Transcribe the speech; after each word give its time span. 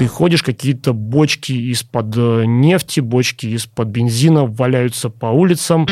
Ты 0.00 0.08
ходишь, 0.08 0.42
какие-то 0.42 0.94
бочки 0.94 1.52
из-под 1.52 2.16
э, 2.16 2.44
нефти, 2.46 3.00
бочки 3.00 3.44
из-под 3.48 3.88
бензина 3.88 4.46
валяются 4.46 5.10
по 5.10 5.26
улицам. 5.26 5.86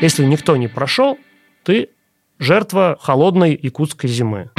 Если 0.00 0.24
никто 0.24 0.56
не 0.56 0.66
прошел, 0.66 1.16
ты 1.62 1.90
жертва 2.40 2.98
холодной 3.00 3.56
якутской 3.62 4.10
зимы. 4.10 4.50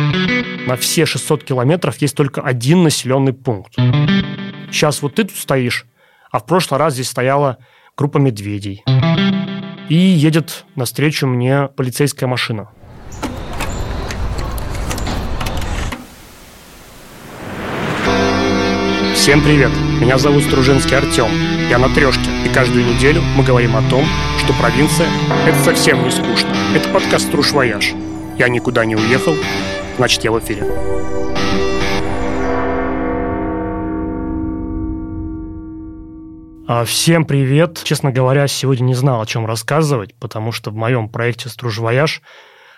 На 0.65 0.77
все 0.77 1.05
600 1.05 1.43
километров 1.43 1.97
есть 1.97 2.15
только 2.15 2.39
один 2.39 2.83
населенный 2.83 3.33
пункт. 3.33 3.75
Сейчас 4.71 5.01
вот 5.01 5.15
ты 5.15 5.25
тут 5.25 5.35
стоишь, 5.35 5.85
а 6.31 6.39
в 6.39 6.45
прошлый 6.45 6.79
раз 6.79 6.93
здесь 6.93 7.09
стояла 7.09 7.57
группа 7.97 8.17
медведей. 8.17 8.85
И 9.89 9.95
едет 9.97 10.63
навстречу 10.75 11.27
мне 11.27 11.67
полицейская 11.67 12.29
машина. 12.29 12.69
Всем 19.29 19.43
привет! 19.43 19.69
Меня 20.01 20.17
зовут 20.17 20.41
Стружинский 20.41 20.97
Артем. 20.97 21.29
Я 21.69 21.77
на 21.77 21.87
трешке, 21.93 22.31
и 22.47 22.49
каждую 22.51 22.83
неделю 22.83 23.21
мы 23.37 23.43
говорим 23.43 23.75
о 23.75 23.87
том, 23.87 24.03
что 24.39 24.53
провинция– 24.53 25.07
это 25.47 25.55
совсем 25.59 26.03
не 26.03 26.09
скучно. 26.09 26.49
Это 26.75 26.89
подкаст 26.89 27.27
«Струж 27.27 27.51
Вояж». 27.51 27.93
Я 28.39 28.49
никуда 28.49 28.85
не 28.85 28.95
уехал, 28.95 29.35
значит, 29.97 30.23
я 30.23 30.31
в 30.31 30.39
эфире. 30.39 30.63
А, 36.67 36.83
всем 36.85 37.23
привет! 37.23 37.79
Честно 37.83 38.11
говоря, 38.11 38.47
сегодня 38.47 38.85
не 38.85 38.95
знал, 38.95 39.21
о 39.21 39.27
чем 39.27 39.45
рассказывать, 39.45 40.15
потому 40.15 40.51
что 40.51 40.71
в 40.71 40.75
моем 40.75 41.07
проекте 41.07 41.49
«Струж 41.49 41.77
Вояж» 41.77 42.23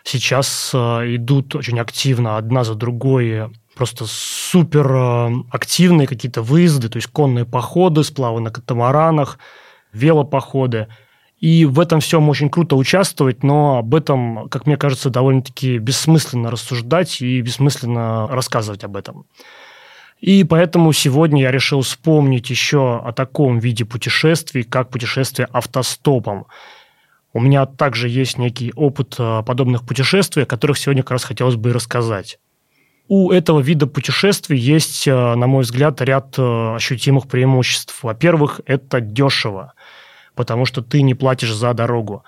сейчас 0.04 0.72
а, 0.76 1.02
идут 1.16 1.56
очень 1.56 1.80
активно 1.80 2.36
одна 2.36 2.66
за 2.66 2.76
другой 2.76 3.52
просто 3.82 4.06
супер 4.08 4.92
а, 4.94 5.32
активные 5.50 6.06
какие-то 6.06 6.44
выезды, 6.44 6.88
то 6.88 6.98
есть 6.98 7.08
конные 7.08 7.46
походы, 7.46 8.04
сплавы 8.04 8.40
на 8.40 8.52
катамаранах, 8.52 9.40
велопоходы. 9.92 10.88
И 11.40 11.66
в 11.66 11.80
этом 11.80 12.00
всем 12.00 12.30
очень 12.30 12.52
круто 12.52 12.76
участвовать, 12.76 13.42
но 13.42 13.80
об 13.80 13.96
этом, 13.96 14.50
как 14.50 14.68
мне 14.68 14.78
кажется, 14.78 15.10
довольно-таки 15.10 15.80
бессмысленно 15.80 16.52
рассуждать 16.52 17.24
и 17.24 17.42
бессмысленно 17.42 18.28
рассказывать 18.28 18.84
об 18.84 18.96
этом. 18.96 19.26
И 20.20 20.44
поэтому 20.44 20.94
сегодня 20.94 21.42
я 21.42 21.52
решил 21.52 21.82
вспомнить 21.82 22.52
еще 22.52 23.00
о 23.04 23.12
таком 23.14 23.58
виде 23.58 23.84
путешествий, 23.84 24.62
как 24.62 24.92
путешествие 24.92 25.48
автостопом. 25.52 26.46
У 27.34 27.40
меня 27.40 27.66
также 27.66 28.10
есть 28.10 28.38
некий 28.38 28.74
опыт 28.76 29.16
э, 29.18 29.42
подобных 29.44 29.88
путешествий, 29.88 30.44
о 30.44 30.46
которых 30.46 30.78
сегодня 30.78 31.02
как 31.02 31.14
раз 31.14 31.24
хотелось 31.24 31.56
бы 31.56 31.72
и 31.72 31.74
рассказать. 31.74 32.38
У 33.14 33.30
этого 33.30 33.60
вида 33.60 33.88
путешествий 33.88 34.58
есть, 34.58 35.06
э, 35.06 35.36
на 35.36 35.46
мой 35.46 35.64
взгляд, 35.64 36.02
ряд 36.02 36.36
э, 36.38 36.76
ощутимых 36.76 37.28
преимуществ. 37.28 38.04
Во-первых, 38.04 38.62
это 38.66 39.02
дешево, 39.02 39.74
потому 40.34 40.64
что 40.64 40.82
ты 40.82 41.02
не 41.02 41.14
платишь 41.14 41.54
за 41.54 41.74
дорогу. 41.74 42.24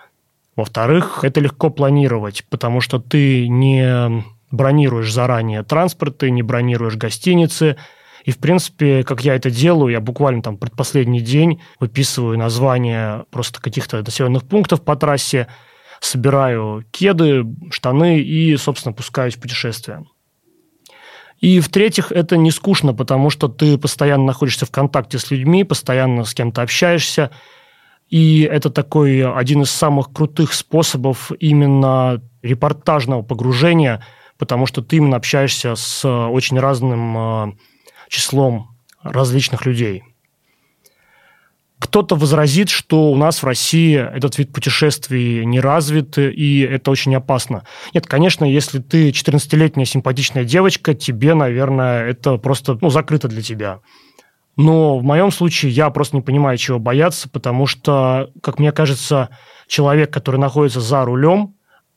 Во-вторых, 0.57 1.23
это 1.23 1.39
легко 1.39 1.69
планировать, 1.69 2.43
потому 2.49 2.81
что 2.81 2.99
ты 2.99 3.47
не 3.47 4.25
бронируешь 4.51 5.09
заранее 5.09 5.63
транспорт, 5.63 6.17
ты 6.17 6.31
не 6.31 6.43
бронируешь 6.43 6.97
гостиницы. 6.97 7.77
И, 8.25 8.31
в 8.31 8.39
принципе, 8.39 9.03
как 9.03 9.21
я 9.21 9.35
это 9.35 9.49
делаю, 9.49 9.93
я 9.93 10.01
буквально 10.01 10.41
там 10.41 10.57
предпоследний 10.57 11.21
день 11.21 11.61
выписываю 11.79 12.37
названия 12.37 13.23
просто 13.31 13.61
каких-то 13.61 14.01
населенных 14.01 14.43
пунктов 14.43 14.83
по 14.83 14.97
трассе, 14.97 15.47
собираю 16.01 16.83
кеды, 16.91 17.45
штаны 17.71 18.19
и, 18.19 18.57
собственно, 18.57 18.91
пускаюсь 18.91 19.37
в 19.37 19.39
путешествие. 19.39 20.03
И, 21.43 21.59
в-третьих, 21.59 22.11
это 22.11 22.37
не 22.37 22.51
скучно, 22.51 22.93
потому 22.93 23.29
что 23.29 23.47
ты 23.47 23.77
постоянно 23.77 24.25
находишься 24.25 24.65
в 24.65 24.71
контакте 24.71 25.19
с 25.19 25.29
людьми, 25.29 25.63
постоянно 25.63 26.23
с 26.23 26.33
кем-то 26.33 26.61
общаешься, 26.61 27.31
и 28.09 28.47
это 28.49 28.69
такой 28.69 29.23
один 29.23 29.63
из 29.63 29.71
самых 29.71 30.13
крутых 30.13 30.53
способов 30.53 31.31
именно 31.39 32.21
репортажного 32.41 33.21
погружения– 33.21 34.03
потому 34.43 34.65
что 34.65 34.81
ты 34.81 34.97
именно 34.97 35.15
общаешься 35.15 35.75
с 35.75 36.05
очень 36.05 36.59
разным 36.59 37.17
э, 37.17 37.51
числом 38.09 38.75
различных 39.01 39.65
людей. 39.65 40.03
Кто-то 41.83 42.15
возразит, 42.15 42.69
что 42.69 43.11
у 43.11 43.17
нас 43.17 43.43
в 43.43 43.45
России 43.45 43.97
этот 43.97 44.37
вид 44.37 44.53
путешествий 44.53 45.43
не 45.43 45.59
развит, 45.59 46.17
и 46.17 46.61
это 46.61 46.89
очень 46.91 47.13
опасно. 47.13 47.65
Нет, 47.93 48.07
конечно, 48.07 48.45
если 48.45 48.79
ты 48.79 49.09
14-летняя 49.09 49.85
симпатичная 49.85 50.45
девочка, 50.45 50.93
тебе, 50.93 51.33
наверное, 51.33 52.05
это 52.05 52.37
просто 52.37 52.77
ну, 52.79 52.89
закрыто 52.89 53.27
для 53.27 53.41
тебя. 53.41 53.81
Но 54.55 54.97
в 54.97 55.03
моем 55.03 55.29
случае 55.29 55.73
я 55.73 55.89
просто 55.89 56.15
не 56.15 56.21
понимаю, 56.21 56.57
чего 56.57 56.79
бояться, 56.79 57.27
потому 57.27 57.67
что, 57.67 58.29
как 58.41 58.59
мне 58.59 58.71
кажется, 58.71 59.27
человек, 59.67 60.09
который 60.09 60.39
находится 60.39 60.79
за 60.79 61.03
рулем, 61.03 61.55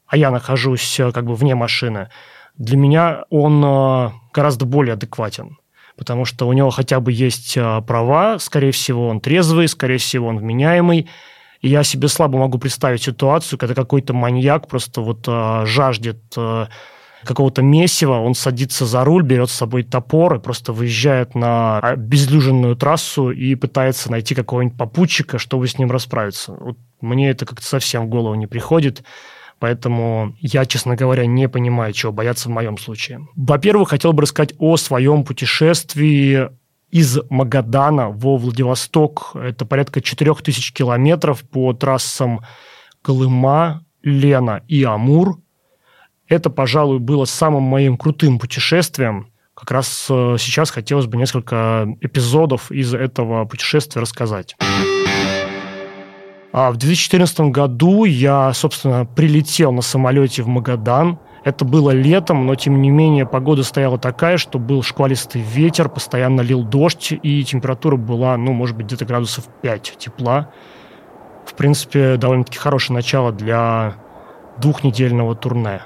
а 0.08 0.16
я 0.16 0.32
нахожусь 0.32 0.98
э, 0.98 1.12
как 1.12 1.26
бы 1.26 1.36
вне 1.36 1.54
машины, 1.54 2.10
для 2.58 2.76
меня 2.76 3.25
он 3.30 3.64
э, 3.64 4.10
гораздо 4.34 4.66
более 4.66 4.94
адекватен 4.94 5.58
потому 5.96 6.24
что 6.24 6.46
у 6.46 6.52
него 6.52 6.70
хотя 6.70 7.00
бы 7.00 7.12
есть 7.12 7.56
э, 7.56 7.82
права, 7.86 8.38
скорее 8.38 8.72
всего, 8.72 9.08
он 9.08 9.20
трезвый, 9.20 9.68
скорее 9.68 9.98
всего, 9.98 10.28
он 10.28 10.38
вменяемый. 10.38 11.08
И 11.62 11.68
я 11.68 11.82
себе 11.82 12.08
слабо 12.08 12.38
могу 12.38 12.58
представить 12.58 13.02
ситуацию, 13.02 13.58
когда 13.58 13.74
какой-то 13.74 14.12
маньяк 14.12 14.68
просто 14.68 15.00
вот 15.00 15.24
э, 15.26 15.62
жаждет 15.66 16.18
какого-то 17.26 17.60
месива, 17.60 18.14
он 18.20 18.34
садится 18.34 18.86
за 18.86 19.04
руль, 19.04 19.22
берет 19.22 19.50
с 19.50 19.54
собой 19.54 19.82
топор 19.82 20.36
и 20.36 20.38
просто 20.38 20.72
выезжает 20.72 21.34
на 21.34 21.94
безлюженную 21.96 22.76
трассу 22.76 23.30
и 23.30 23.54
пытается 23.54 24.10
найти 24.10 24.34
какого-нибудь 24.34 24.78
попутчика, 24.78 25.38
чтобы 25.38 25.66
с 25.66 25.78
ним 25.78 25.90
расправиться. 25.90 26.52
Вот 26.52 26.78
мне 27.00 27.30
это 27.30 27.44
как-то 27.44 27.66
совсем 27.66 28.06
в 28.06 28.08
голову 28.08 28.34
не 28.34 28.46
приходит. 28.46 29.02
Поэтому 29.59 30.34
я, 30.41 30.67
честно 30.67 30.97
говоря, 30.97 31.25
не 31.27 31.49
понимаю, 31.49 31.93
чего 31.93 32.12
бояться 32.12 32.49
в 32.49 32.53
моем 32.53 32.77
случае. 32.77 33.27
Во-первых, 33.37 33.91
хотел 33.91 34.12
бы 34.12 34.22
рассказать 34.22 34.55
о 34.59 34.77
своем 34.77 35.25
путешествии 35.25 36.50
из 36.91 37.19
Магадана 37.31 38.11
во 38.11 38.37
Владивосток. 38.37 39.33
Это 39.34 39.65
порядка 39.65 40.00
4000 40.00 40.72
километров 40.72 41.43
по 41.43 41.72
трассам 41.72 42.43
Колыма, 43.03 43.84
Лена 44.03 44.62
и 44.69 44.84
Амур. 44.84 45.39
Это, 46.28 46.50
пожалуй, 46.50 46.99
было 46.99 47.25
самым 47.25 47.62
моим 47.62 47.97
крутым 47.97 48.38
путешествием. 48.38 49.33
Как 49.55 49.71
раз 49.71 50.06
э, 50.11 50.37
сейчас 50.38 50.71
хотелось 50.71 51.06
бы 51.06 51.17
несколько 51.17 51.88
эпизодов 52.00 52.71
из 52.71 52.94
этого 52.94 53.47
путешествия 53.47 54.03
рассказать. 54.03 54.55
А 56.56 56.71
в 56.71 56.78
2014 56.78 57.53
году 57.53 58.05
я, 58.05 58.50
собственно, 58.55 59.05
прилетел 59.05 59.72
на 59.72 59.83
самолете 59.83 60.43
в 60.43 60.49
Магадан. 60.49 61.19
Это 61.44 61.67
было 61.67 61.91
летом, 61.91 62.47
но, 62.47 62.55
тем 62.55 62.81
не 62.81 62.89
менее, 62.89 63.27
погода 63.27 63.62
стояла 63.62 63.99
такая, 63.99 64.39
что 64.39 64.59
был 64.59 64.83
шквалистый 64.83 65.43
ветер, 65.43 65.91
постоянно 65.91 66.41
лил 66.41 66.65
дождь, 66.65 67.12
и 67.12 67.44
температура 67.44 67.97
была, 67.97 68.39
ну, 68.39 68.55
может 68.55 68.75
быть, 68.75 68.87
где-то 68.87 69.05
градусов 69.05 69.44
5 69.61 69.97
тепла. 69.99 70.49
В 71.44 71.53
принципе, 71.53 72.17
довольно-таки 72.17 72.56
хорошее 72.56 72.94
начало 72.94 73.33
для 73.33 73.97
двухнедельного 74.56 75.37
турне. 75.37 75.83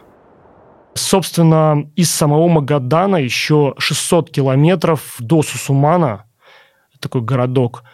Собственно, 0.94 1.90
из 1.96 2.12
самого 2.12 2.46
Магадана 2.46 3.16
еще 3.16 3.74
600 3.76 4.30
километров 4.30 5.16
до 5.18 5.42
Сусумана, 5.42 6.26
такой 7.00 7.22
городок– 7.22 7.82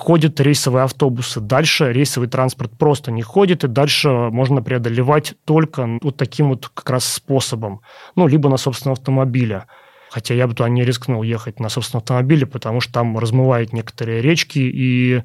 ходят 0.00 0.40
рейсовые 0.40 0.84
автобусы. 0.84 1.40
Дальше 1.40 1.92
рейсовый 1.92 2.28
транспорт 2.28 2.72
просто 2.76 3.12
не 3.12 3.22
ходит, 3.22 3.64
и 3.64 3.68
дальше 3.68 4.08
можно 4.08 4.62
преодолевать 4.62 5.34
только 5.44 5.98
вот 6.02 6.16
таким 6.16 6.48
вот 6.48 6.68
как 6.68 6.88
раз 6.90 7.04
способом. 7.04 7.82
Ну, 8.16 8.26
либо 8.26 8.48
на 8.48 8.56
собственном 8.56 8.94
автомобиле. 8.94 9.66
Хотя 10.10 10.34
я 10.34 10.46
бы 10.48 10.54
туда 10.54 10.68
не 10.68 10.84
рискнул 10.84 11.22
ехать 11.22 11.60
на 11.60 11.68
собственном 11.68 12.00
автомобиле, 12.00 12.46
потому 12.46 12.80
что 12.80 12.94
там 12.94 13.18
размывают 13.18 13.72
некоторые 13.72 14.22
речки, 14.22 14.58
и 14.58 15.22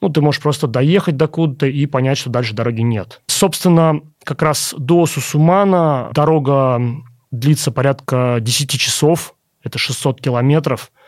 ну, 0.00 0.08
ты 0.08 0.20
можешь 0.20 0.40
просто 0.40 0.68
доехать 0.68 1.16
до 1.16 1.26
куда-то 1.26 1.66
и 1.66 1.84
понять, 1.86 2.18
что 2.18 2.30
дальше 2.30 2.54
дороги 2.54 2.82
нет. 2.82 3.20
Собственно, 3.26 4.00
как 4.22 4.42
раз 4.42 4.74
до 4.78 5.06
Сусумана 5.06 6.10
дорога 6.14 6.80
длится 7.30 7.72
порядка 7.72 8.38
10 8.40 8.70
часов, 8.70 9.34
это 9.62 9.78
600 9.78 10.20
километров– 10.20 10.92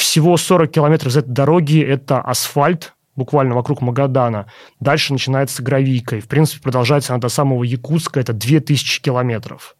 всего 0.00 0.36
40 0.36 0.70
километров 0.70 1.12
из 1.12 1.16
этой 1.18 1.30
дороги– 1.30 1.80
это 1.86 2.20
асфальт, 2.20 2.94
буквально 3.16 3.54
вокруг 3.54 3.80
Магадана. 3.80 4.46
Дальше 4.80 5.12
начинается 5.12 5.62
гравийка. 5.62 6.16
И, 6.16 6.20
в 6.20 6.28
принципе, 6.28 6.62
продолжается 6.62 7.12
она 7.12 7.20
до 7.20 7.28
самого 7.28 7.62
Якутска. 7.64 8.20
Это 8.20 8.32
2000 8.32 9.02
километров. 9.02 9.76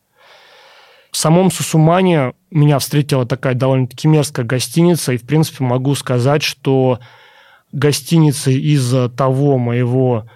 В 1.11 1.17
самом 1.17 1.51
Сусумане 1.51 2.35
меня 2.51 2.79
встретила 2.79 3.27
такая 3.27 3.55
довольно-таки 3.55 4.07
мерзкая 4.09 4.47
гостиница. 4.47 5.13
И, 5.13 5.17
в 5.17 5.27
принципе, 5.27 5.65
могу 5.65 5.95
сказать, 5.95 6.43
что 6.43 7.01
гостиницы 7.73 8.53
из 8.53 8.95
того 9.17 9.59
моего 9.59 10.29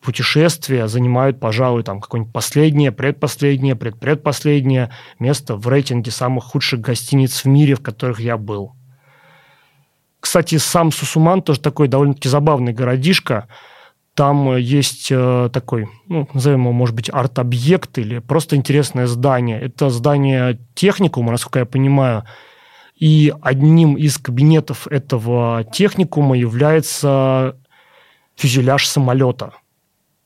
путешествия 0.00 0.88
занимают, 0.88 1.38
пожалуй, 1.40 1.84
там 1.84 2.00
какое-нибудь 2.00 2.32
последнее, 2.32 2.92
предпоследнее, 2.92 3.76
предпредпоследнее 3.76 4.90
место 5.18 5.56
в 5.56 5.68
рейтинге 5.68 6.10
самых 6.10 6.44
худших 6.44 6.80
гостиниц 6.80 7.44
в 7.44 7.46
мире, 7.46 7.74
в 7.74 7.82
которых 7.82 8.20
я 8.20 8.36
был. 8.36 8.74
Кстати, 10.22 10.56
сам 10.56 10.92
Сусуман 10.92 11.42
тоже 11.42 11.58
такой 11.58 11.88
довольно-таки 11.88 12.28
забавный 12.28 12.72
городишко. 12.72 13.48
Там 14.14 14.56
есть 14.56 15.08
э, 15.10 15.50
такой, 15.52 15.88
ну, 16.06 16.28
назовем 16.32 16.60
его, 16.60 16.72
может 16.72 16.94
быть, 16.94 17.10
арт-объект 17.12 17.98
или 17.98 18.20
просто 18.20 18.54
интересное 18.54 19.08
здание. 19.08 19.60
Это 19.60 19.90
здание 19.90 20.60
техникума, 20.74 21.32
насколько 21.32 21.58
я 21.58 21.66
понимаю. 21.66 22.22
И 22.94 23.34
одним 23.42 23.96
из 23.96 24.16
кабинетов 24.16 24.86
этого 24.86 25.64
техникума 25.72 26.38
является 26.38 27.56
фюзеляж 28.36 28.86
самолета. 28.86 29.54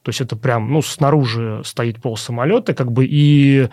То 0.02 0.10
есть 0.10 0.20
это 0.20 0.37
прям, 0.37 0.70
ну, 0.70 0.82
снаружи 0.82 1.62
стоит 1.64 2.02
пол 2.02 2.19
самолета, 2.19 2.75
как 2.75 2.92
бы, 2.92 3.06
и 3.06 3.70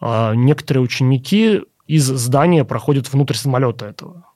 э, 0.00 0.32
некоторые 0.36 0.84
ученики 0.84 1.62
из 1.88 2.04
здания 2.04 2.64
проходят 2.64 3.12
внутрь 3.12 3.34
самолета 3.34 3.86
этого. 3.86 4.33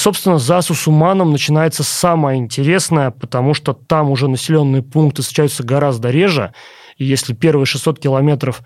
Собственно, 0.00 0.38
за 0.38 0.62
Сусуманом 0.62 1.30
начинается 1.30 1.84
самое 1.84 2.38
интересное, 2.38 3.10
потому 3.10 3.52
что 3.52 3.74
там 3.74 4.08
уже 4.08 4.28
населенные 4.28 4.82
пункты 4.82 5.20
встречаются 5.20 5.62
гораздо 5.62 6.08
реже. 6.08 6.54
И 6.96 7.04
если 7.04 7.34
первые 7.34 7.66
600 7.66 7.98
километров 7.98 8.62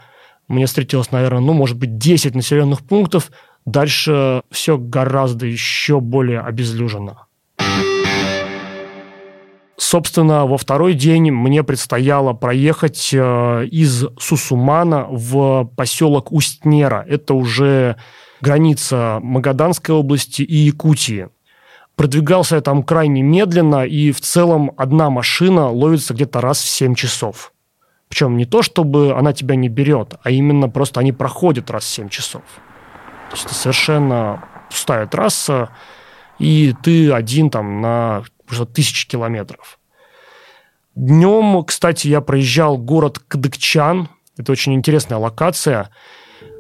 мне 0.46 0.66
встретилось, 0.66 1.10
наверное, 1.10 1.40
ну, 1.40 1.52
может 1.52 1.76
быть, 1.76 1.98
10 1.98 2.36
населенных 2.36 2.82
пунктов, 2.82 3.32
дальше 3.66 4.42
все 4.52 4.78
гораздо 4.78 5.46
еще 5.46 5.98
более 5.98 6.38
обезлюжено. 6.38 7.26
Собственно, 9.76 10.46
во 10.46 10.56
второй 10.56 10.94
день 10.94 11.32
мне 11.32 11.64
предстояло 11.64 12.32
проехать 12.32 13.10
э, 13.12 13.66
из 13.72 14.06
Сусумана 14.20 15.08
в 15.10 15.64
поселок 15.76 16.30
Устнера. 16.30 17.04
Это 17.08 17.34
уже 17.34 17.96
граница 18.44 19.20
Магаданской 19.22 19.94
области 19.94 20.42
и 20.42 20.56
Якутии. 20.56 21.28
Продвигался 21.96 22.56
я 22.56 22.60
там 22.60 22.82
крайне 22.82 23.22
медленно, 23.22 23.84
и 23.86 24.12
в 24.12 24.20
целом 24.20 24.72
одна 24.76 25.10
машина 25.10 25.70
ловится 25.70 26.12
где-то 26.12 26.40
раз 26.40 26.60
в 26.60 26.68
7 26.68 26.94
часов. 26.94 27.52
Причем 28.08 28.36
не 28.36 28.44
то, 28.44 28.62
чтобы 28.62 29.14
она 29.16 29.32
тебя 29.32 29.56
не 29.56 29.68
берет, 29.68 30.14
а 30.22 30.30
именно 30.30 30.68
просто 30.68 31.00
они 31.00 31.12
проходят 31.12 31.70
раз 31.70 31.84
в 31.84 31.88
7 31.88 32.08
часов. 32.10 32.42
То 33.30 33.36
есть 33.36 33.46
это 33.46 33.54
совершенно 33.54 34.44
пустая 34.68 35.06
трасса, 35.06 35.70
и 36.38 36.74
ты 36.82 37.12
один 37.12 37.48
там 37.48 37.80
на 37.80 38.24
уже 38.50 38.66
тысячи 38.66 39.08
километров. 39.08 39.78
Днем, 40.94 41.64
кстати, 41.64 42.08
я 42.08 42.20
проезжал 42.20 42.76
город 42.76 43.18
Кадыкчан. 43.26 44.08
Это 44.36 44.52
очень 44.52 44.74
интересная 44.74 45.18
локация. 45.18 45.90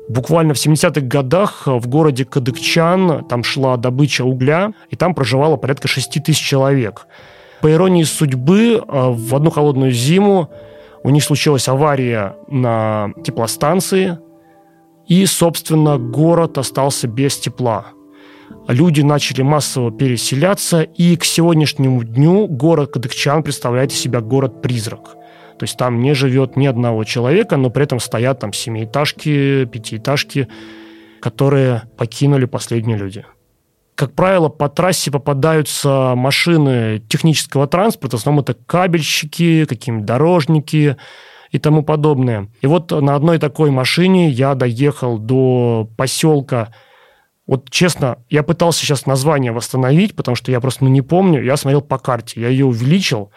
Буквально 0.08 0.54
в 0.54 0.58
70-х 0.58 1.00
годах 1.00 1.62
в 1.66 1.88
городе 1.88 2.24
Кадыкчан 2.24 3.26
там 3.26 3.42
шла 3.42 3.76
добыча 3.76 4.22
угля, 4.22 4.72
и 4.90 4.96
там 4.96 5.14
проживало 5.14 5.56
порядка 5.56 5.88
6 5.88 6.22
тысяч 6.24 6.40
человек. 6.40 7.06
По 7.62 7.72
иронии 7.72 8.02
судьбы, 8.02 8.74
э, 8.76 8.80
в 8.86 9.34
одну 9.34 9.50
холодную 9.50 9.92
зиму 9.92 10.50
у 11.02 11.10
них 11.10 11.24
случилась 11.24 11.68
авария 11.68 12.36
на 12.48 13.12
теплостанции, 13.24 14.18
и, 15.06 15.24
собственно, 15.26 15.98
город 15.98 16.58
остался 16.58 17.08
без 17.08 17.38
тепла 17.38 17.86
люди 18.68 19.02
начали 19.02 19.42
массово 19.42 19.90
переселяться, 19.90 20.82
и 20.82 21.16
к 21.16 21.24
сегодняшнему 21.24 22.02
дню 22.04 22.46
город 22.46 22.92
Кадыкчан 22.92 23.42
представляет 23.42 23.92
из 23.92 24.00
себя 24.00 24.20
город-призрак. 24.20 25.16
То 25.58 25.64
есть 25.64 25.76
там 25.76 26.00
не 26.00 26.14
живет 26.14 26.56
ни 26.56 26.66
одного 26.66 27.04
человека, 27.04 27.56
но 27.56 27.70
при 27.70 27.84
этом 27.84 28.00
стоят 28.00 28.40
там 28.40 28.52
семиэтажки, 28.52 29.66
пятиэтажки, 29.66 30.48
которые 31.20 31.82
покинули 31.96 32.44
последние 32.44 32.96
люди. 32.96 33.24
Как 33.94 34.12
правило, 34.12 34.48
по 34.48 34.68
трассе 34.68 35.10
попадаются 35.12 36.14
машины 36.16 37.00
технического 37.08 37.68
транспорта, 37.68 38.16
в 38.16 38.20
основном 38.20 38.42
это 38.42 38.54
кабельщики, 38.54 39.64
какие-нибудь 39.66 40.06
дорожники 40.06 40.96
и 41.50 41.58
тому 41.60 41.84
подобное. 41.84 42.48
И 42.60 42.66
вот 42.66 42.90
на 42.90 43.14
одной 43.14 43.38
такой 43.38 43.70
машине 43.70 44.30
я 44.30 44.56
доехал 44.56 45.18
до 45.18 45.88
поселка 45.96 46.70
вот 47.46 47.70
честно, 47.70 48.18
я 48.30 48.42
пытался 48.42 48.80
сейчас 48.80 49.04
название 49.04 49.52
восстановить, 49.52 50.16
потому 50.16 50.34
что 50.34 50.50
я 50.50 50.60
просто 50.60 50.84
ну, 50.84 50.90
не 50.90 51.02
помню. 51.02 51.42
Я 51.42 51.56
смотрел 51.56 51.82
по 51.82 51.98
карте, 51.98 52.40
я 52.40 52.48
ее 52.48 52.64
увеличил 52.64 53.30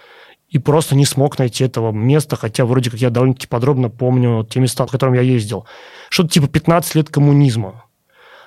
и 0.49 0.59
просто 0.59 0.95
не 0.95 1.05
смог 1.05 1.37
найти 1.39 1.63
этого 1.63 1.91
места, 1.91 2.35
хотя 2.35 2.65
вроде 2.65 2.89
как 2.89 2.99
я 2.99 3.09
довольно-таки 3.09 3.47
подробно 3.47 3.89
помню 3.89 4.47
те 4.49 4.59
места, 4.59 4.85
по 4.85 4.91
которым 4.91 5.15
я 5.15 5.21
ездил. 5.21 5.65
Что-то 6.09 6.29
типа 6.29 6.47
15 6.47 6.95
лет 6.95 7.09
коммунизма. 7.09 7.85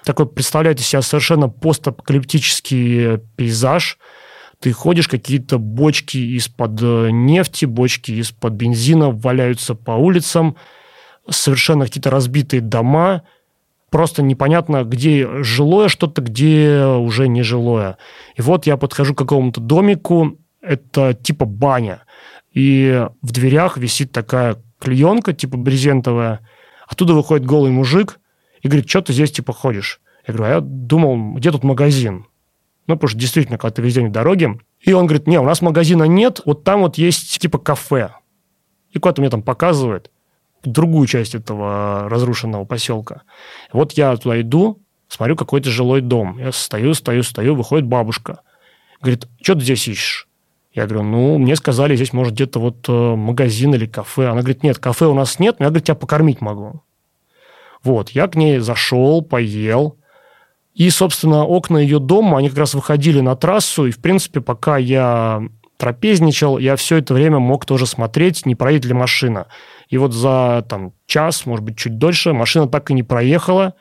Такой, 0.04 0.26
представляете 0.26 0.82
себе 0.82 1.02
совершенно 1.02 1.48
постапокалиптический 1.48 3.18
пейзаж. 3.36 3.98
Ты 4.60 4.72
ходишь, 4.72 5.08
какие-то 5.08 5.58
бочки 5.58 6.16
из-под 6.16 6.80
э, 6.82 7.10
нефти, 7.10 7.66
бочки 7.66 8.12
из-под 8.12 8.54
бензина 8.54 9.10
валяются 9.10 9.74
по 9.74 9.92
улицам, 9.92 10.56
совершенно 11.28 11.86
какие-то 11.86 12.10
разбитые 12.10 12.60
дома– 12.60 13.22
просто 13.90 14.22
непонятно, 14.22 14.84
где 14.84 15.42
жилое 15.42 15.88
что-то, 15.88 16.22
где 16.22 16.84
уже 16.84 17.28
не 17.28 17.42
жилое. 17.42 17.98
И 18.36 18.42
вот 18.42 18.66
я 18.66 18.76
подхожу 18.76 19.14
к 19.14 19.18
какому-то 19.18 19.60
домику, 19.60 20.38
это 20.60 21.14
типа 21.14 21.44
баня, 21.44 22.02
и 22.52 23.06
в 23.22 23.32
дверях 23.32 23.76
висит 23.76 24.12
такая 24.12 24.56
клеенка, 24.78 25.32
типа 25.32 25.56
брезентовая, 25.56 26.40
оттуда 26.88 27.14
выходит 27.14 27.46
голый 27.46 27.70
мужик 27.70 28.18
и 28.62 28.68
говорит, 28.68 28.88
что 28.88 29.02
ты 29.02 29.12
здесь 29.12 29.32
типа 29.32 29.52
ходишь? 29.52 30.00
Я 30.26 30.34
говорю, 30.34 30.52
а 30.52 30.54
я 30.56 30.60
думал, 30.60 31.34
где 31.34 31.50
тут 31.50 31.64
магазин? 31.64 32.26
Ну, 32.86 32.96
потому 32.96 33.08
что 33.08 33.18
действительно, 33.18 33.58
когда 33.58 33.74
ты 33.74 33.82
весь 33.82 33.94
день 33.94 34.08
в 34.08 34.12
дороге. 34.12 34.58
И 34.80 34.92
он 34.92 35.06
говорит, 35.06 35.26
не, 35.26 35.38
у 35.38 35.44
нас 35.44 35.62
магазина 35.62 36.04
нет, 36.04 36.40
вот 36.44 36.64
там 36.64 36.80
вот 36.80 36.98
есть 36.98 37.38
типа 37.38 37.58
кафе. 37.58 38.10
И 38.90 38.98
куда-то 38.98 39.20
мне 39.20 39.30
там 39.30 39.42
показывает 39.42 40.10
другую 40.64 41.06
часть 41.06 41.34
этого 41.34 42.08
разрушенного 42.08 42.64
поселка. 42.64 43.22
Вот 43.72 43.92
я 43.92 44.16
туда 44.16 44.40
иду, 44.40 44.82
смотрю 45.08 45.36
какой-то 45.36 45.70
жилой 45.70 46.00
дом. 46.00 46.38
Я 46.38 46.52
стою, 46.52 46.94
стою, 46.94 47.22
стою, 47.22 47.54
выходит 47.54 47.86
бабушка. 47.86 48.40
Говорит, 49.00 49.28
что 49.40 49.54
ты 49.54 49.60
здесь 49.60 49.86
ищешь? 49.88 50.28
Я 50.72 50.86
говорю, 50.86 51.04
ну, 51.04 51.38
мне 51.38 51.56
сказали, 51.56 51.96
здесь 51.96 52.12
может 52.12 52.34
где-то 52.34 52.60
вот 52.60 52.88
э, 52.88 52.92
магазин 52.92 53.74
или 53.74 53.86
кафе. 53.86 54.28
Она 54.28 54.40
говорит, 54.40 54.62
нет, 54.62 54.78
кафе 54.78 55.06
у 55.06 55.14
нас 55.14 55.40
нет, 55.40 55.56
но 55.58 55.64
я, 55.64 55.70
говорит, 55.70 55.86
тебя 55.86 55.96
покормить 55.96 56.40
могу. 56.40 56.82
Вот, 57.82 58.10
я 58.10 58.28
к 58.28 58.36
ней 58.36 58.58
зашел, 58.58 59.22
поел. 59.22 59.96
И, 60.74 60.88
собственно, 60.90 61.44
окна 61.44 61.78
ее 61.78 61.98
дома, 61.98 62.38
они 62.38 62.48
как 62.48 62.58
раз 62.58 62.74
выходили 62.74 63.20
на 63.20 63.34
трассу. 63.34 63.86
И, 63.86 63.90
в 63.90 64.00
принципе, 64.00 64.40
пока 64.40 64.76
я 64.76 65.42
трапезничал, 65.76 66.58
я 66.58 66.76
все 66.76 66.98
это 66.98 67.14
время 67.14 67.40
мог 67.40 67.64
тоже 67.64 67.86
смотреть, 67.86 68.46
не 68.46 68.54
проедет 68.54 68.84
ли 68.84 68.94
машина. 68.94 69.46
И 69.88 69.98
вот 69.98 70.12
за 70.12 70.64
там, 70.68 70.92
час, 71.06 71.46
может 71.46 71.64
быть, 71.64 71.78
чуть 71.78 71.98
дольше, 71.98 72.32
машина 72.32 72.68
так 72.68 72.90
и 72.90 72.94
не 72.94 73.02
проехала. 73.02 73.74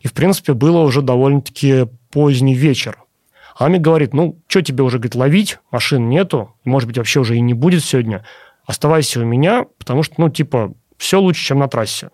И, 0.00 0.08
в 0.08 0.12
принципе, 0.12 0.54
было 0.54 0.80
уже 0.80 1.02
довольно-таки 1.02 1.86
поздний 2.10 2.54
вечер. 2.54 2.98
Мне 3.58 3.78
говорит, 3.78 4.12
ну, 4.12 4.38
что 4.48 4.62
тебе 4.62 4.84
уже, 4.84 4.98
говорит, 4.98 5.14
ловить? 5.14 5.58
Машин 5.70 6.08
нету. 6.08 6.54
Может 6.64 6.88
быть, 6.88 6.98
вообще 6.98 7.20
уже 7.20 7.36
и 7.36 7.40
не 7.40 7.54
будет 7.54 7.84
сегодня. 7.84 8.24
Оставайся 8.66 9.20
у 9.20 9.24
меня, 9.24 9.66
потому 9.78 10.02
что, 10.02 10.14
ну, 10.18 10.28
типа, 10.28 10.74
все 10.98 11.20
лучше, 11.20 11.44
чем 11.44 11.58
на 11.58 11.68
трассе. 11.68 12.10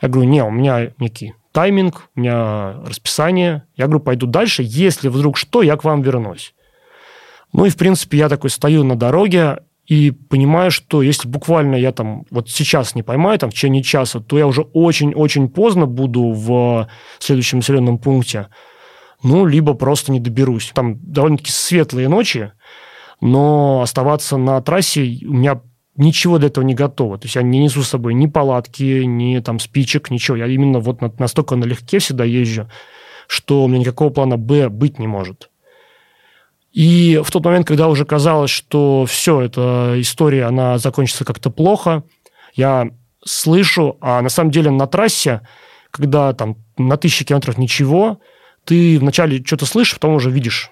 Я 0.00 0.08
говорю, 0.08 0.28
не, 0.28 0.42
у 0.42 0.50
меня 0.50 0.92
некий 0.98 1.34
тайминг, 1.52 2.08
у 2.16 2.20
меня 2.20 2.80
расписание. 2.84 3.64
Я 3.76 3.86
говорю, 3.86 4.00
пойду 4.00 4.26
дальше. 4.26 4.62
Если 4.64 5.08
вдруг 5.08 5.36
что, 5.36 5.62
я 5.62 5.76
к 5.76 5.84
вам 5.84 6.02
вернусь. 6.02 6.54
Ну 7.52 7.66
и, 7.66 7.70
в 7.70 7.76
принципе, 7.76 8.18
я 8.18 8.28
такой 8.28 8.50
стою 8.50 8.82
на 8.82 8.96
дороге, 8.96 9.58
и 9.86 10.10
понимаю, 10.10 10.70
что 10.70 11.02
если 11.02 11.28
буквально 11.28 11.74
я 11.74 11.92
там 11.92 12.24
вот 12.30 12.48
сейчас 12.48 12.94
не 12.94 13.02
поймаю, 13.02 13.38
там 13.38 13.50
в 13.50 13.54
течение 13.54 13.82
часа, 13.82 14.20
то 14.20 14.38
я 14.38 14.46
уже 14.46 14.62
очень-очень 14.62 15.48
поздно 15.48 15.86
буду 15.86 16.32
в 16.32 16.88
следующем 17.18 17.58
населенном 17.58 17.98
пункте, 17.98 18.46
ну, 19.22 19.46
либо 19.46 19.74
просто 19.74 20.12
не 20.12 20.20
доберусь. 20.20 20.72
Там 20.74 20.98
довольно-таки 21.02 21.52
светлые 21.52 22.08
ночи, 22.08 22.52
но 23.20 23.82
оставаться 23.82 24.36
на 24.36 24.60
трассе 24.60 25.02
у 25.26 25.32
меня 25.32 25.60
ничего 25.96 26.38
для 26.38 26.48
этого 26.48 26.64
не 26.64 26.74
готово. 26.74 27.18
То 27.18 27.26
есть 27.26 27.36
я 27.36 27.42
не 27.42 27.58
несу 27.58 27.82
с 27.82 27.88
собой 27.88 28.14
ни 28.14 28.26
палатки, 28.26 29.04
ни 29.04 29.38
там 29.40 29.58
спичек, 29.60 30.10
ничего. 30.10 30.36
Я 30.36 30.46
именно 30.46 30.80
вот 30.80 31.00
настолько 31.18 31.56
налегке 31.56 31.98
всегда 31.98 32.24
езжу, 32.24 32.68
что 33.26 33.64
у 33.64 33.68
меня 33.68 33.80
никакого 33.80 34.10
плана 34.10 34.36
«Б» 34.36 34.68
быть 34.68 34.98
не 34.98 35.06
может. 35.06 35.50
И 36.72 37.20
в 37.22 37.30
тот 37.30 37.44
момент, 37.44 37.66
когда 37.66 37.88
уже 37.88 38.06
казалось, 38.06 38.50
что 38.50 39.04
все, 39.06 39.42
эта 39.42 39.94
история, 39.98 40.44
она 40.44 40.78
закончится 40.78 41.24
как-то 41.24 41.50
плохо, 41.50 42.02
я 42.54 42.90
слышу, 43.24 43.98
а 44.00 44.22
на 44.22 44.30
самом 44.30 44.50
деле 44.50 44.70
на 44.70 44.86
трассе, 44.86 45.42
когда 45.90 46.32
там 46.32 46.56
на 46.78 46.96
тысячи 46.96 47.26
километров 47.26 47.58
ничего, 47.58 48.20
ты 48.64 48.98
вначале 48.98 49.42
что-то 49.44 49.66
слышишь, 49.66 49.94
потом 49.94 50.14
уже 50.14 50.30
видишь. 50.30 50.70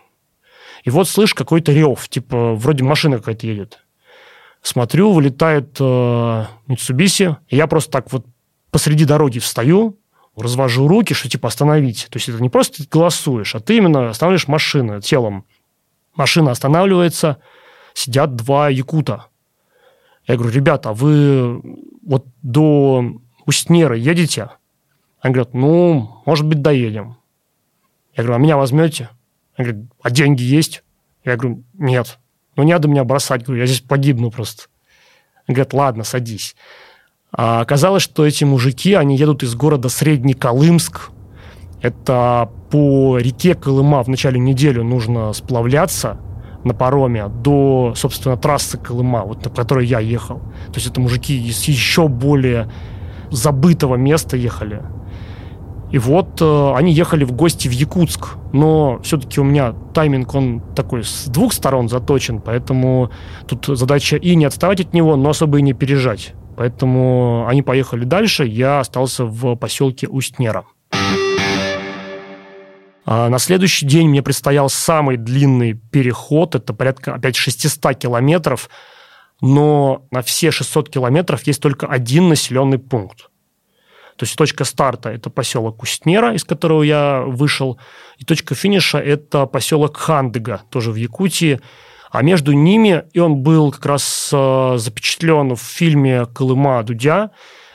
И 0.85 0.91
вот 0.91 1.09
слышишь 1.09 1.35
какой-то 1.35 1.73
рев, 1.73 2.09
типа 2.09 2.55
вроде 2.55 2.85
машина 2.85 3.19
какая-то 3.19 3.47
едет. 3.47 3.85
Смотрю, 4.63 5.13
вылетает 5.13 5.77
э, 5.81 6.45
Mitsubishi, 6.69 7.37
и 7.49 7.57
я 7.57 7.67
просто 7.67 7.91
так 7.91 8.13
вот 8.13 8.27
посреди 8.71 9.05
дороги 9.05 9.39
встаю, 9.39 9.99
развожу 10.37 10.87
руки, 10.89 11.15
что 11.15 11.29
типа 11.29 11.49
остановить. 11.49 12.07
То 12.11 12.19
есть 12.19 12.29
это 12.29 12.41
не 12.43 12.49
просто 12.49 12.83
ты 12.83 12.89
голосуешь, 12.89 13.55
а 13.55 13.61
ты 13.61 13.77
именно 13.77 14.11
останавливаешь 14.11 14.49
машину 14.49 15.01
телом. 15.01 15.45
Машина 16.15 16.51
останавливается, 16.51 17.39
сидят 17.95 18.37
два 18.37 18.69
якута. 18.69 19.27
Я 20.27 20.37
говорю, 20.37 20.53
ребята, 20.53 20.91
а 20.91 20.93
вы 20.93 21.61
вот 22.03 22.27
до 22.43 23.05
Устнеры 23.47 23.99
едете? 23.99 24.51
Они 25.21 25.35
говорят, 25.35 25.55
ну, 25.55 26.23
может 26.27 26.47
быть, 26.47 26.63
доедем. 26.63 27.17
Я 28.17 28.25
говорю, 28.25 28.35
а 28.35 28.39
меня 28.39 28.57
возьмете? 28.57 29.11
Они 29.57 29.69
говорят, 29.69 29.91
а 30.03 30.11
деньги 30.11 30.43
есть? 30.43 30.83
Я 31.25 31.37
говорю, 31.37 31.65
нет. 31.75 32.19
Ну, 32.57 32.63
не 32.63 32.73
надо 32.73 32.89
меня 32.89 33.05
бросать. 33.05 33.45
Говорю, 33.45 33.61
я 33.61 33.67
здесь 33.67 33.81
погибну 33.81 34.31
просто. 34.31 34.65
Они 35.47 35.55
говорят, 35.55 35.73
ладно, 35.73 36.05
садись. 36.05 36.57
А 37.33 37.61
оказалось, 37.61 38.03
что 38.03 38.27
эти 38.27 38.45
мужики, 38.45 38.95
они 38.95 39.17
едут 39.17 39.43
из 39.43 39.55
города 39.55 39.89
Средний 39.89 40.35
Колымск. 40.35 41.11
Это 41.81 42.51
по 42.71 43.19
реке 43.19 43.55
Колыма 43.55 44.03
в 44.03 44.09
начале 44.09 44.39
недели 44.39 44.81
нужно 44.81 45.33
сплавляться 45.33 46.19
на 46.65 46.75
пароме 46.75 47.29
до, 47.29 47.95
собственно, 47.97 48.37
трассы 48.37 48.77
Колыма, 48.77 49.25
вот 49.25 49.45
на 49.45 49.51
которой 49.51 49.87
я 49.87 50.01
ехал. 50.01 50.41
То 50.67 50.75
есть 50.75 50.89
это 50.89 51.01
мужики 51.01 51.49
из 51.49 51.63
еще 51.65 52.09
более 52.09 52.71
забытого 53.31 53.97
места 53.97 54.37
ехали. 54.37 54.83
И 55.91 55.99
вот 55.99 56.41
э, 56.41 56.73
они 56.77 56.93
ехали 56.93 57.25
в 57.25 57.33
гости 57.33 57.67
в 57.67 57.73
Якутск, 57.73 58.37
но 58.53 59.01
все-таки 59.03 59.41
у 59.41 59.45
меня 59.45 59.75
тайминг, 59.93 60.35
он 60.35 60.61
такой 60.75 61.03
с 61.03 61.27
двух 61.27 61.53
сторон 61.53 61.89
заточен, 61.89 62.41
поэтому 62.41 63.11
тут 63.49 63.67
задача 63.77 64.17
и 64.17 64.37
не 64.37 64.45
отставать 64.45 64.81
от 64.81 64.93
него, 64.93 65.17
но 65.17 65.31
особо 65.31 65.59
и 65.59 65.63
не 65.63 65.73
пережать. 65.73 66.35
Поэтому 66.57 67.47
они 67.49 67.63
поехали 67.63 68.05
дальше, 68.05 68.45
я 68.45 68.81
остался 68.81 69.25
в 69.25 69.57
поселке 69.57 70.07
Устнера. 70.07 70.65
А 73.05 73.29
на 73.29 73.39
следующий 73.41 73.87
день 73.87 74.09
мне 74.09 74.23
предстоял 74.23 74.69
самый 74.69 75.17
длинный 75.17 75.73
переход, 75.73 76.55
это 76.55 76.73
порядка 76.73 77.15
опять 77.15 77.35
600 77.35 77.97
километров, 77.97 78.71
но 79.41 80.07
на 80.13 80.23
все 80.23 80.53
600 80.53 80.91
километров 80.91 81.45
есть 81.49 81.61
только 81.61 81.87
один 81.87 82.29
населенный 82.29 82.79
пункт. 82.79 83.30
То 84.21 84.25
есть 84.25 84.37
точка 84.37 84.65
старта– 84.65 85.09
это 85.15 85.31
поселок 85.31 85.79
Кустнера, 85.79 86.35
из 86.35 86.45
которого 86.45 86.83
я 86.83 87.23
вышел, 87.23 87.79
и 88.19 88.25
точка 88.27 88.55
финиша– 88.55 88.99
это 88.99 89.47
поселок 89.47 89.97
Хандыга, 89.97 90.61
тоже 90.69 90.93
в 90.93 90.97
Якутии. 90.97 91.59
А 92.11 92.21
между 92.21 92.53
ними, 92.53 93.05
и 93.15 93.19
он 93.19 93.37
был 93.37 93.73
как 93.73 93.87
раз 93.87 94.29
э, 94.31 94.75
запечатлен 94.77 95.57
в 95.57 95.63
фильме 95.63 96.27
«Колыма 96.27 96.83
Дудя», 96.83 97.31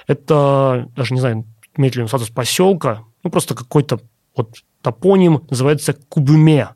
это, 0.05 0.87
даже 0.95 1.15
не 1.15 1.19
знаю, 1.19 1.45
имеет 1.75 1.95
ли 1.95 2.07
статус 2.07 2.29
поселка, 2.29 3.01
ну, 3.23 3.31
просто 3.31 3.55
какой-то 3.55 3.99
вот 4.35 4.51
топоним, 4.83 5.47
называется 5.49 5.93
Кубуме. 5.93 6.69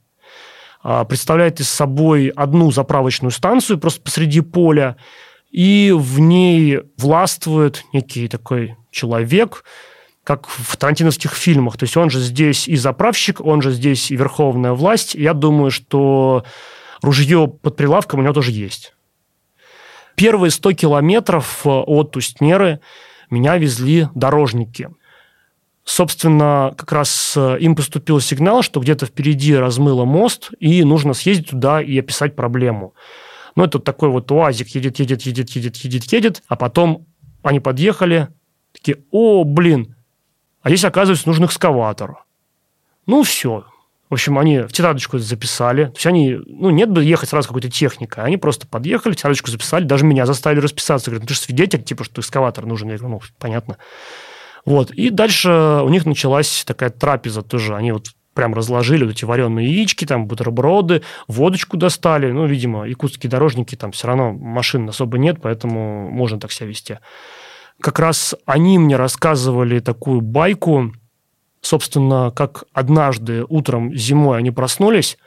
А, 0.81 1.05
представляет 1.05 1.59
из 1.59 1.69
собой 1.69 2.29
одну 2.29 2.71
заправочную 2.71 3.29
станцию 3.29 3.77
просто 3.77 4.01
посреди 4.01 4.41
поля, 4.41 4.95
и 5.49 5.93
в 5.95 6.19
ней 6.19 6.81
властвует 6.97 7.83
некий 7.93 8.27
такой 8.27 8.75
человек, 8.91 9.63
как 10.23 10.47
в 10.47 10.77
тарантиновских 10.77 11.33
фильмах. 11.33 11.77
То 11.77 11.85
есть 11.85 11.97
он 11.97 12.09
же 12.09 12.19
здесь 12.19 12.67
и 12.67 12.75
заправщик, 12.75 13.41
он 13.41 13.61
же 13.61 13.71
здесь 13.71 14.11
и 14.11 14.15
верховная 14.15 14.73
власть. 14.73 15.15
Я 15.15 15.33
думаю, 15.33 15.71
что 15.71 16.43
ружье 17.01 17.47
под 17.47 17.75
прилавком 17.75 18.19
у 18.19 18.23
него 18.23 18.33
тоже 18.33 18.51
есть. 18.51 18.93
Первые 20.15 20.51
100 20.51 20.73
километров 20.73 21.61
э, 21.65 21.69
от 21.69 22.17
Устнеры 22.17 22.81
меня 23.29 23.57
везли 23.57 24.09
дорожники. 24.13 24.89
Собственно, 25.85 26.73
как 26.77 26.91
раз 26.91 27.33
э, 27.35 27.57
им 27.59 27.75
поступил 27.75 28.19
сигнал, 28.19 28.61
что 28.61 28.81
где-то 28.81 29.05
впереди 29.05 29.55
размыло 29.55 30.05
мост, 30.05 30.51
и 30.59 30.83
нужно 30.83 31.13
съездить 31.13 31.49
туда 31.51 31.81
и 31.81 31.97
описать 31.97 32.35
проблему. 32.35 32.93
Ну, 33.59 33.65
это 33.65 33.79
такой 33.79 34.07
вот 34.07 34.31
уазик 34.31 34.69
едет, 34.69 34.99
едет, 34.99 35.23
едет, 35.23 35.49
едет, 35.49 35.75
едет, 35.75 36.03
едет, 36.13 36.43
а 36.47 36.55
потом 36.55 37.05
они 37.43 37.59
подъехали, 37.59 38.29
Такие, 38.71 38.99
о, 39.11 39.43
блин, 39.43 39.97
а 40.61 40.69
здесь, 40.69 40.85
оказывается, 40.85 41.27
нужен 41.27 41.43
экскаватор. 41.43 42.23
Ну, 43.05 43.23
все. 43.23 43.65
В 44.09 44.13
общем, 44.13 44.39
они 44.39 44.59
в 44.59 44.71
тетрадочку 44.71 45.17
записали. 45.17 45.87
То 45.87 45.95
есть 45.95 46.05
они, 46.05 46.37
ну, 46.45 46.69
нет 46.69 46.89
бы 46.89 47.03
ехать 47.03 47.27
сразу 47.27 47.49
какой-то 47.49 47.69
техникой. 47.69 48.23
Они 48.23 48.37
просто 48.37 48.65
подъехали, 48.65 49.13
тетрадочку 49.13 49.51
записали, 49.51 49.83
даже 49.83 50.05
меня 50.05 50.25
заставили 50.25 50.61
расписаться. 50.61 51.11
Говорят, 51.11 51.23
ну, 51.23 51.27
ты 51.27 51.33
же 51.33 51.41
свидетель, 51.41 51.83
типа, 51.83 52.05
что 52.05 52.21
экскаватор 52.21 52.65
нужен. 52.65 52.87
Я 52.87 52.97
говорю, 52.97 53.15
ну, 53.15 53.21
понятно. 53.39 53.75
Вот. 54.63 54.91
И 54.91 55.09
дальше 55.09 55.49
у 55.83 55.89
них 55.89 56.05
началась 56.05 56.63
такая 56.65 56.91
трапеза 56.91 57.41
тоже. 57.41 57.75
Они 57.75 57.91
вот 57.91 58.07
прям 58.39 58.53
разложили 58.53 59.03
вот 59.03 59.11
эти 59.11 59.25
вареные 59.25 59.67
яички, 59.67 60.05
там 60.05 60.25
бутерброды, 60.25 61.01
водочку 61.27 61.77
достали. 61.77 62.31
Ну, 62.31 62.45
видимо, 62.45 62.87
якутские 62.87 63.29
дорожники, 63.29 63.75
там 63.75 63.91
все 63.91 64.07
равно 64.07 64.31
машин 64.33 64.87
особо 64.87 65.17
нет, 65.17 65.39
поэтому 65.41 66.09
можно 66.09 66.39
так 66.39 66.51
себя 66.51 66.67
вести 66.67 66.97
как 67.81 67.99
раз 67.99 68.35
они 68.45 68.77
мне 68.77 68.95
рассказывали 68.95 69.79
такую 69.79 70.21
байку, 70.21 70.91
собственно, 71.61 72.31
как 72.35 72.65
однажды 72.73 73.45
утром 73.47 73.95
зимой 73.95 74.37
они 74.37 74.51
проснулись, 74.51 75.17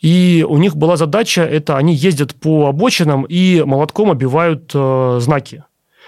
и 0.00 0.46
у 0.48 0.58
них 0.58 0.76
была 0.76 0.96
задача, 0.96 1.42
это 1.42 1.76
они 1.76 1.94
ездят 1.94 2.34
по 2.34 2.68
обочинам 2.68 3.24
и 3.24 3.62
молотком 3.64 4.12
обивают 4.12 4.70
э, 4.72 5.18
знаки. 5.20 5.64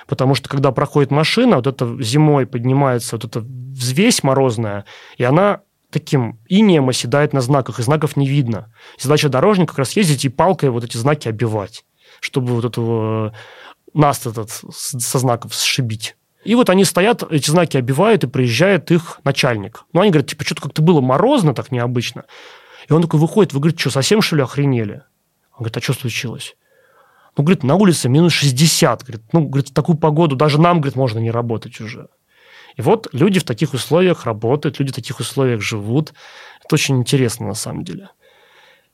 Потому 0.07 0.37
что 0.37 0.49
когда 0.49 0.71
проходит 0.71 1.11
машина, 1.11 1.57
вот 1.57 1.67
это 1.67 2.01
зимой 2.01 2.47
поднимается 2.47 3.17
вот 3.17 3.25
эта 3.25 3.41
взвесь 3.41 4.23
морозная, 4.23 4.85
и 5.19 5.25
она 5.25 5.61
таким 5.91 6.39
инеем 6.49 6.89
оседает 6.89 7.33
на 7.33 7.41
знаках, 7.41 7.79
и 7.79 7.83
знаков 7.83 8.17
не 8.17 8.29
видно. 8.29 8.73
Задача 8.99 9.29
дорожника 9.29 9.73
как 9.73 9.81
раз 9.81 9.93
ездить 9.93 10.25
и 10.25 10.29
палкой 10.29 10.71
вот 10.71 10.85
эти 10.85 10.97
знаки 10.97 11.29
обивать, 11.29 11.85
чтобы 12.21 12.55
вот 12.55 12.65
этого 12.65 13.35
наст 13.93 14.27
этот 14.27 14.51
со 14.51 15.19
знаков 15.19 15.55
сшибить. 15.55 16.17
И 16.45 16.55
вот 16.55 16.71
они 16.71 16.85
стоят, 16.85 17.23
эти 17.31 17.51
знаки 17.51 17.77
обивают, 17.77 18.25
и 18.25 18.29
приезжает 18.29 18.91
их 18.91 19.21
начальник. 19.25 19.85
Ну, 19.93 20.01
они 20.01 20.11
говорят, 20.11 20.31
типа, 20.31 20.45
что-то 20.45 20.63
как-то 20.63 20.81
было 20.81 21.01
морозно 21.01 21.55
так 21.55 21.71
необычно. 21.71 22.25
И 22.89 22.93
он 22.93 23.03
такой 23.03 23.21
выходит, 23.21 23.53
вы, 23.53 23.61
говорит, 23.61 23.79
что, 23.79 23.91
совсем, 23.91 24.23
что 24.23 24.37
ли, 24.37 24.43
охренели? 24.43 25.03
Он 25.53 25.59
говорит, 25.59 25.77
а 25.77 25.81
что 25.83 25.93
случилось? 25.93 26.57
Ну, 27.37 27.45
говорит, 27.45 27.63
на 27.63 27.75
улице 27.75 28.09
минус 28.09 28.33
60. 28.33 29.03
Говорит, 29.03 29.23
ну, 29.33 29.47
говорит, 29.47 29.69
в 29.69 29.75
такую 29.75 29.99
погоду 29.99 30.35
даже 30.35 30.61
нам, 30.61 30.81
говорит, 30.81 30.97
можно 30.97 31.19
не 31.19 31.31
работать 31.31 31.79
уже. 31.81 32.09
И 32.77 32.83
вот 32.83 33.09
люди 33.13 33.41
в 33.41 33.45
таких 33.45 33.75
условиях 33.75 34.25
работают, 34.25 34.79
люди 34.79 34.93
в 34.93 34.95
таких 34.95 35.21
условиях 35.21 35.61
живут. 35.61 36.13
Это 36.65 36.75
очень 36.75 36.99
интересно 36.99 37.49
на 37.49 37.55
самом 37.55 37.85
деле. 37.85 38.11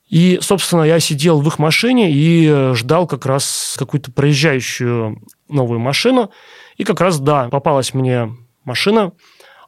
И, 0.08 0.38
собственно, 0.40 0.82
я 0.82 1.00
сидел 1.00 1.40
в 1.40 1.48
их 1.48 1.58
машине 1.58 2.12
и 2.12 2.46
э, 2.48 2.74
ждал 2.74 3.08
как 3.08 3.26
раз 3.26 3.74
какую-то 3.76 4.12
проезжающую 4.12 5.20
новую 5.48 5.80
машину. 5.80 6.30
И 6.76 6.84
как 6.84 7.00
раз, 7.00 7.18
да, 7.18 7.48
попалась 7.48 7.92
мне 7.92 8.30
машина, 8.64 9.12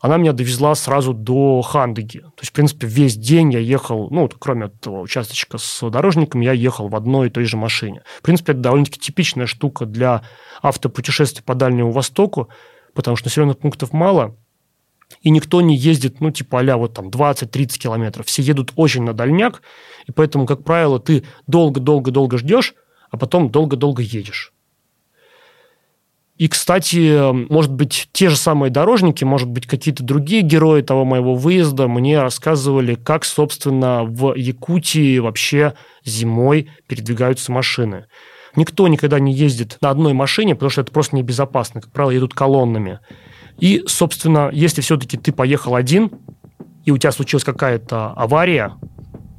она 0.01 0.17
меня 0.17 0.33
довезла 0.33 0.75
сразу 0.77 1.13
до 1.13 1.61
Хандыги. 1.63 2.21
То 2.21 2.41
есть, 2.41 2.51
в 2.51 2.53
принципе, 2.53 2.87
весь 2.87 3.17
день 3.17 3.53
я 3.53 3.59
ехал, 3.59 4.09
ну, 4.11 4.23
вот, 4.23 4.37
кроме 4.39 4.67
этого 4.67 5.01
участочка 5.01 5.59
с 5.59 5.91
дорожником, 5.91 6.41
я 6.41 6.53
ехал 6.53 6.89
в 6.89 6.95
одной 6.95 7.29
и 7.29 7.31
той 7.31 7.45
же 7.45 7.57
машине. 7.57 8.03
В 8.19 8.23
принципе, 8.23 8.53
это 8.53 8.61
довольно-таки 8.61 9.01
типичная 9.01 9.47
штука 9.47 9.87
для 9.87 10.23
автопутешествий 10.63 11.43
по 11.43 11.55
Дальнему 11.55 11.91
Востоку, 11.91 12.49
потому 12.99 13.17
что 13.17 13.29
населенных 13.29 13.59
пунктов 13.59 13.93
мало– 13.93 14.37
и 15.23 15.31
никто 15.31 15.61
не 15.61 15.77
ездит, 15.77 16.21
ну, 16.21 16.31
типа 16.31 16.61
а 16.61 16.77
вот 16.77 16.95
там 16.95 17.09
20-30 17.09 17.79
километров. 17.79 18.27
Все 18.27 18.43
едут 18.43 18.73
очень 18.77 19.03
на 19.03 19.13
дальняк, 19.13 19.63
и 20.07 20.13
поэтому, 20.13 20.47
как 20.47 20.65
правило, 20.65 21.01
ты 21.01 21.25
долго-долго-долго 21.47 22.39
ждешь, 22.39 22.75
а 23.11 23.17
потом 23.17 23.51
долго-долго 23.51 24.03
едешь. 24.03 24.53
И, 26.37 26.47
кстати, 26.47 27.33
может 27.51 27.73
быть, 27.73 28.11
те 28.13 28.29
же 28.29 28.37
самые 28.37 28.71
дорожники, 28.71 29.25
может 29.25 29.49
быть, 29.49 29.67
какие-то 29.67 30.05
другие 30.05 30.43
герои 30.43 30.83
того 30.83 31.05
моего 31.05 31.35
выезда 31.35 31.89
мне 31.89 32.23
рассказывали, 32.23 32.95
как, 32.95 33.25
собственно, 33.25 34.05
в 34.05 34.35
Якутии 34.35 35.19
вообще 35.19 35.75
зимой 36.05 36.71
передвигаются 36.87 37.51
машины. 37.51 38.07
Никто 38.57 38.89
никогда 38.89 39.19
не 39.19 39.33
ездит 39.33 39.79
на 39.81 39.91
одной 39.91 40.13
машине, 40.13 40.55
потому 40.55 40.71
что 40.71 40.81
это 40.81 40.93
просто 40.93 41.17
небезопасно. 41.17 41.81
Как 41.81 41.93
правило, 41.93 42.11
едут 42.11 42.35
колоннами. 42.35 43.01
И, 43.59 43.85
собственно, 43.87 44.51
если 44.53 44.81
все-таки 44.81 45.17
ты 45.17 45.33
поехал 45.33 45.75
один, 45.75 46.11
и 46.85 46.91
у 46.91 46.99
тебя 46.99 47.13
случилась 47.13 47.45
какая-то 47.45 48.13
авария, 48.13 48.75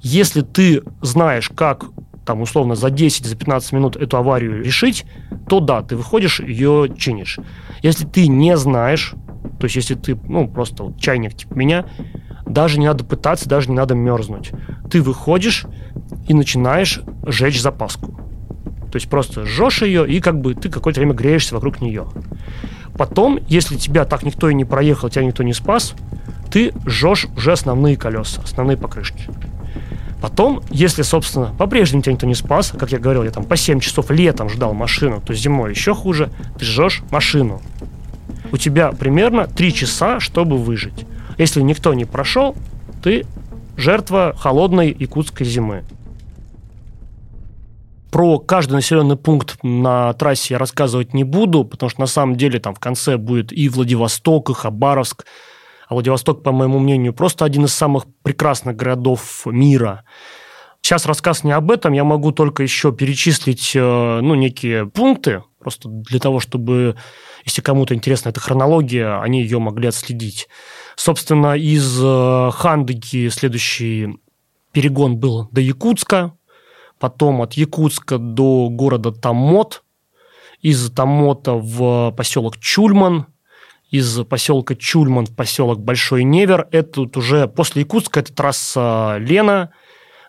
если 0.02 0.42
ты 0.42 0.84
знаешь, 1.02 1.50
как 1.50 1.86
там, 2.26 2.42
условно, 2.42 2.76
за 2.76 2.92
10, 2.92 3.26
за 3.26 3.36
15 3.36 3.72
минут 3.72 3.96
эту 3.96 4.18
аварию 4.18 4.64
решить, 4.64 5.06
то 5.48 5.60
да, 5.60 5.82
ты 5.82 5.96
выходишь, 5.96 6.40
ее 6.40 6.94
чинишь. 6.96 7.40
Если 7.82 8.06
ты 8.06 8.28
не 8.28 8.56
знаешь, 8.56 9.16
то 9.60 9.66
есть 9.66 9.76
если 9.76 9.96
ты, 9.96 10.16
ну, 10.28 10.48
просто 10.48 10.84
вот 10.84 11.00
чайник 11.00 11.34
типа 11.34 11.56
меня, 11.56 11.86
даже 12.46 12.80
не 12.80 12.86
надо 12.86 13.04
пытаться, 13.04 13.50
даже 13.50 13.70
не 13.70 13.76
надо 13.76 13.96
мерзнуть. 13.96 14.52
Ты 14.92 15.02
выходишь 15.02 15.66
и 16.28 16.34
начинаешь 16.34 17.02
жечь 17.26 17.60
запаску. 17.60 18.20
То 18.92 18.96
есть 18.96 19.10
просто 19.10 19.46
жжешь 19.46 19.82
ее, 19.82 20.08
и 20.08 20.20
как 20.20 20.40
бы 20.42 20.54
ты 20.56 20.70
какое-то 20.70 21.00
время 21.00 21.14
греешься 21.14 21.56
вокруг 21.56 21.82
нее. 21.82 22.08
Потом, 22.98 23.40
если 23.48 23.78
тебя 23.78 24.06
так 24.06 24.24
никто 24.24 24.50
и 24.50 24.54
не 24.54 24.66
проехал, 24.66 25.10
тебя 25.10 25.24
никто 25.24 25.44
не 25.44 25.54
спас, 25.54 25.94
ты 26.52 26.74
жжешь 26.86 27.28
уже 27.38 27.52
основные 27.52 27.96
колеса, 27.96 28.42
основные 28.44 28.78
покрышки. 28.78 29.30
Потом, 30.22 30.62
если, 30.70 31.04
собственно, 31.04 31.54
по-прежнему 31.58 32.02
тебя 32.02 32.14
никто 32.14 32.28
не 32.28 32.36
спас, 32.36 32.74
как 32.78 32.92
я 32.92 33.00
говорил, 33.00 33.24
я 33.24 33.32
там 33.32 33.46
по 33.46 33.56
7 33.56 33.80
часов 33.80 34.12
летом 34.12 34.50
ждал 34.50 34.74
машину, 34.74 35.22
то 35.26 35.34
зимой 35.34 35.70
еще 35.70 35.96
хуже, 35.96 36.30
ты 36.58 36.66
жжешь 36.66 37.04
машину. 37.10 37.62
У 38.52 38.58
тебя 38.58 38.92
примерно 38.92 39.48
3 39.48 39.74
часа, 39.74 40.20
чтобы 40.20 40.58
выжить. 40.58 41.06
Если 41.38 41.62
никто 41.62 41.94
не 41.94 42.04
прошел, 42.04 42.56
ты 43.02 43.26
жертва 43.78 44.36
холодной 44.38 44.94
якутской 44.98 45.46
зимы. 45.46 45.84
Про 48.12 48.40
каждый 48.40 48.74
населенный 48.74 49.18
пункт 49.18 49.58
на 49.62 50.14
трассе 50.14 50.56
я 50.56 50.58
рассказывать 50.58 51.14
не 51.14 51.24
буду, 51.24 51.64
потому 51.64 51.90
что 51.90 52.02
на 52.02 52.08
самом 52.08 52.36
деле 52.36 52.60
там 52.60 52.74
в 52.74 52.80
конце 52.80 53.18
будет 53.18 53.52
и 53.52 53.70
Владивосток, 53.70 54.50
и 54.50 54.54
Хабаровск. 54.54 55.26
А 55.88 55.94
Владивосток, 55.94 56.44
по 56.44 56.52
моему 56.52 56.80
мнению, 56.80 57.14
просто 57.14 57.46
один 57.46 57.66
из 57.66 57.74
самых 57.74 58.06
прекрасных 58.24 58.76
городов 58.76 59.46
мира. 59.46 60.06
Сейчас 60.82 61.06
рассказ 61.06 61.44
не 61.44 61.52
об 61.52 61.72
этом, 61.72 61.94
я 61.94 62.04
могу 62.04 62.32
только 62.32 62.64
еще 62.64 62.94
перечислить 62.94 63.74
э, 63.76 64.20
ну, 64.22 64.34
некие 64.34 64.86
пункты, 64.86 65.44
просто 65.60 65.90
для 65.90 66.20
того, 66.20 66.40
чтобы, 66.40 66.96
если 67.44 67.62
кому-то 67.62 67.94
интересна 67.94 68.30
эта 68.30 68.40
хронология, 68.40 69.22
они 69.22 69.42
ее 69.42 69.60
могли 69.60 69.90
отследить. 69.90 70.48
Собственно, 70.96 71.58
из 71.58 72.00
э, 72.02 72.52
Хандыки 72.54 73.30
следующий 73.30 74.20
перегон 74.72 75.18
был 75.18 75.50
до 75.52 75.60
Якутска, 75.60 76.34
потом 77.00 77.42
от 77.42 77.54
Якутска 77.54 78.18
до 78.18 78.70
города 78.70 79.12
Тамот, 79.12 79.84
из 80.62 80.92
Тамота 80.92 81.54
в 81.54 82.12
поселок 82.12 82.58
Чульман, 82.58 83.28
из 83.90 84.24
поселка 84.26 84.76
Чульман 84.76 85.26
в 85.26 85.36
поселок 85.36 85.80
Большой 85.80 86.24
Невер. 86.24 86.68
Это 86.72 87.02
вот 87.02 87.18
уже 87.18 87.48
после 87.48 87.82
Якутска 87.82 88.20
это 88.20 88.34
трасса 88.34 89.18
Лена, 89.20 89.72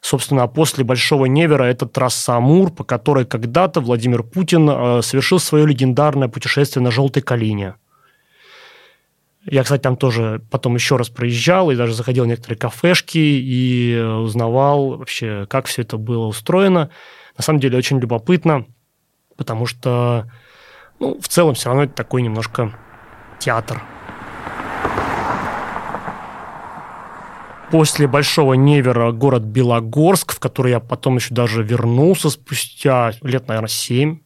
собственно, 0.00 0.44
а 0.44 0.48
после 0.48 0.84
Большого 0.84 1.26
Невера 1.26 1.64
это 1.64 1.86
трасса 1.86 2.36
Амур, 2.36 2.70
по 2.72 2.84
которой 2.84 3.26
когда-то 3.26 3.80
Владимир 3.80 4.22
Путин 4.22 4.68
э, 4.70 5.02
совершил 5.02 5.38
свое 5.38 5.66
легендарное 5.66 6.28
путешествие 6.28 6.82
на 6.82 6.90
«Желтой 6.90 7.22
калине». 7.22 7.74
Я, 9.44 9.62
кстати, 9.62 9.80
там 9.80 9.96
тоже 9.96 10.42
потом 10.50 10.74
еще 10.74 10.96
раз 10.96 11.08
проезжал 11.08 11.70
и 11.70 11.76
даже 11.76 11.94
заходил 11.94 12.24
в 12.24 12.26
некоторые 12.26 12.58
кафешки 12.58 13.18
и 13.18 13.98
узнавал 13.98 14.98
вообще, 14.98 15.46
как 15.48 15.66
все 15.66 15.82
это 15.82 15.96
было 15.96 16.26
устроено. 16.26 16.90
На 17.38 17.42
самом 17.42 17.60
деле 17.60 17.78
очень 17.78 17.98
любопытно, 17.98 18.66
потому 19.36 19.64
что 19.64 20.30
ну, 20.98 21.18
в 21.18 21.28
целом 21.28 21.54
все 21.54 21.70
равно 21.70 21.84
это 21.84 21.94
такой 21.94 22.20
немножко 22.20 22.78
театр. 23.38 23.82
После 27.70 28.06
Большого 28.06 28.54
Невера 28.54 29.12
город 29.12 29.42
Белогорск, 29.42 30.34
в 30.34 30.40
который 30.40 30.72
я 30.72 30.80
потом 30.80 31.16
еще 31.16 31.32
даже 31.32 31.62
вернулся 31.62 32.28
спустя 32.28 33.12
лет, 33.22 33.48
наверное, 33.48 33.68
7, 33.68 34.18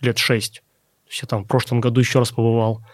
лет 0.00 0.18
6. 0.18 0.54
То 0.54 0.62
есть 1.08 1.22
я 1.22 1.26
там 1.26 1.44
в 1.44 1.48
прошлом 1.48 1.80
году 1.80 2.00
еще 2.00 2.20
раз 2.20 2.30
побывал. 2.30 2.84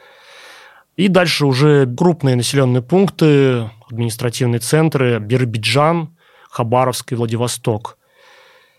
И 0.96 1.08
дальше 1.08 1.44
уже 1.44 1.86
крупные 1.86 2.36
населенные 2.36 2.82
пункты, 2.82 3.70
административные 3.88 4.60
центры, 4.60 5.18
Биробиджан, 5.18 6.16
Хабаровск 6.50 7.12
и 7.12 7.14
Владивосток. 7.14 7.98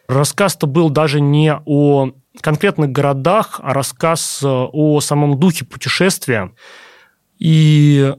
Рассказ-то 0.07 0.65
был 0.67 0.89
даже 0.89 1.21
не 1.21 1.53
о 1.53 2.11
конкретных 2.41 2.91
городах, 2.91 3.59
а 3.61 3.73
рассказ 3.73 4.41
э, 4.43 4.47
о 4.47 4.99
самом 5.01 5.39
духе 5.39 5.65
путешествия. 5.65 6.53
И 7.37 8.15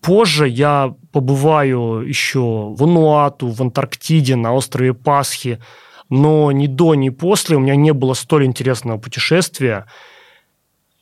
позже 0.00 0.48
я 0.48 0.94
побываю 1.12 2.06
еще 2.06 2.40
в 2.40 2.82
Ануату, 2.82 3.48
в 3.48 3.60
Антарктиде, 3.62 4.36
на 4.36 4.52
острове 4.52 4.94
Пасхи, 4.94 5.58
но 6.10 6.52
ни 6.52 6.66
до, 6.66 6.94
ни 6.94 7.08
после 7.08 7.56
у 7.56 7.60
меня 7.60 7.76
не 7.76 7.92
было 7.92 8.14
столь 8.14 8.44
интересного 8.44 8.98
путешествия. 8.98 9.86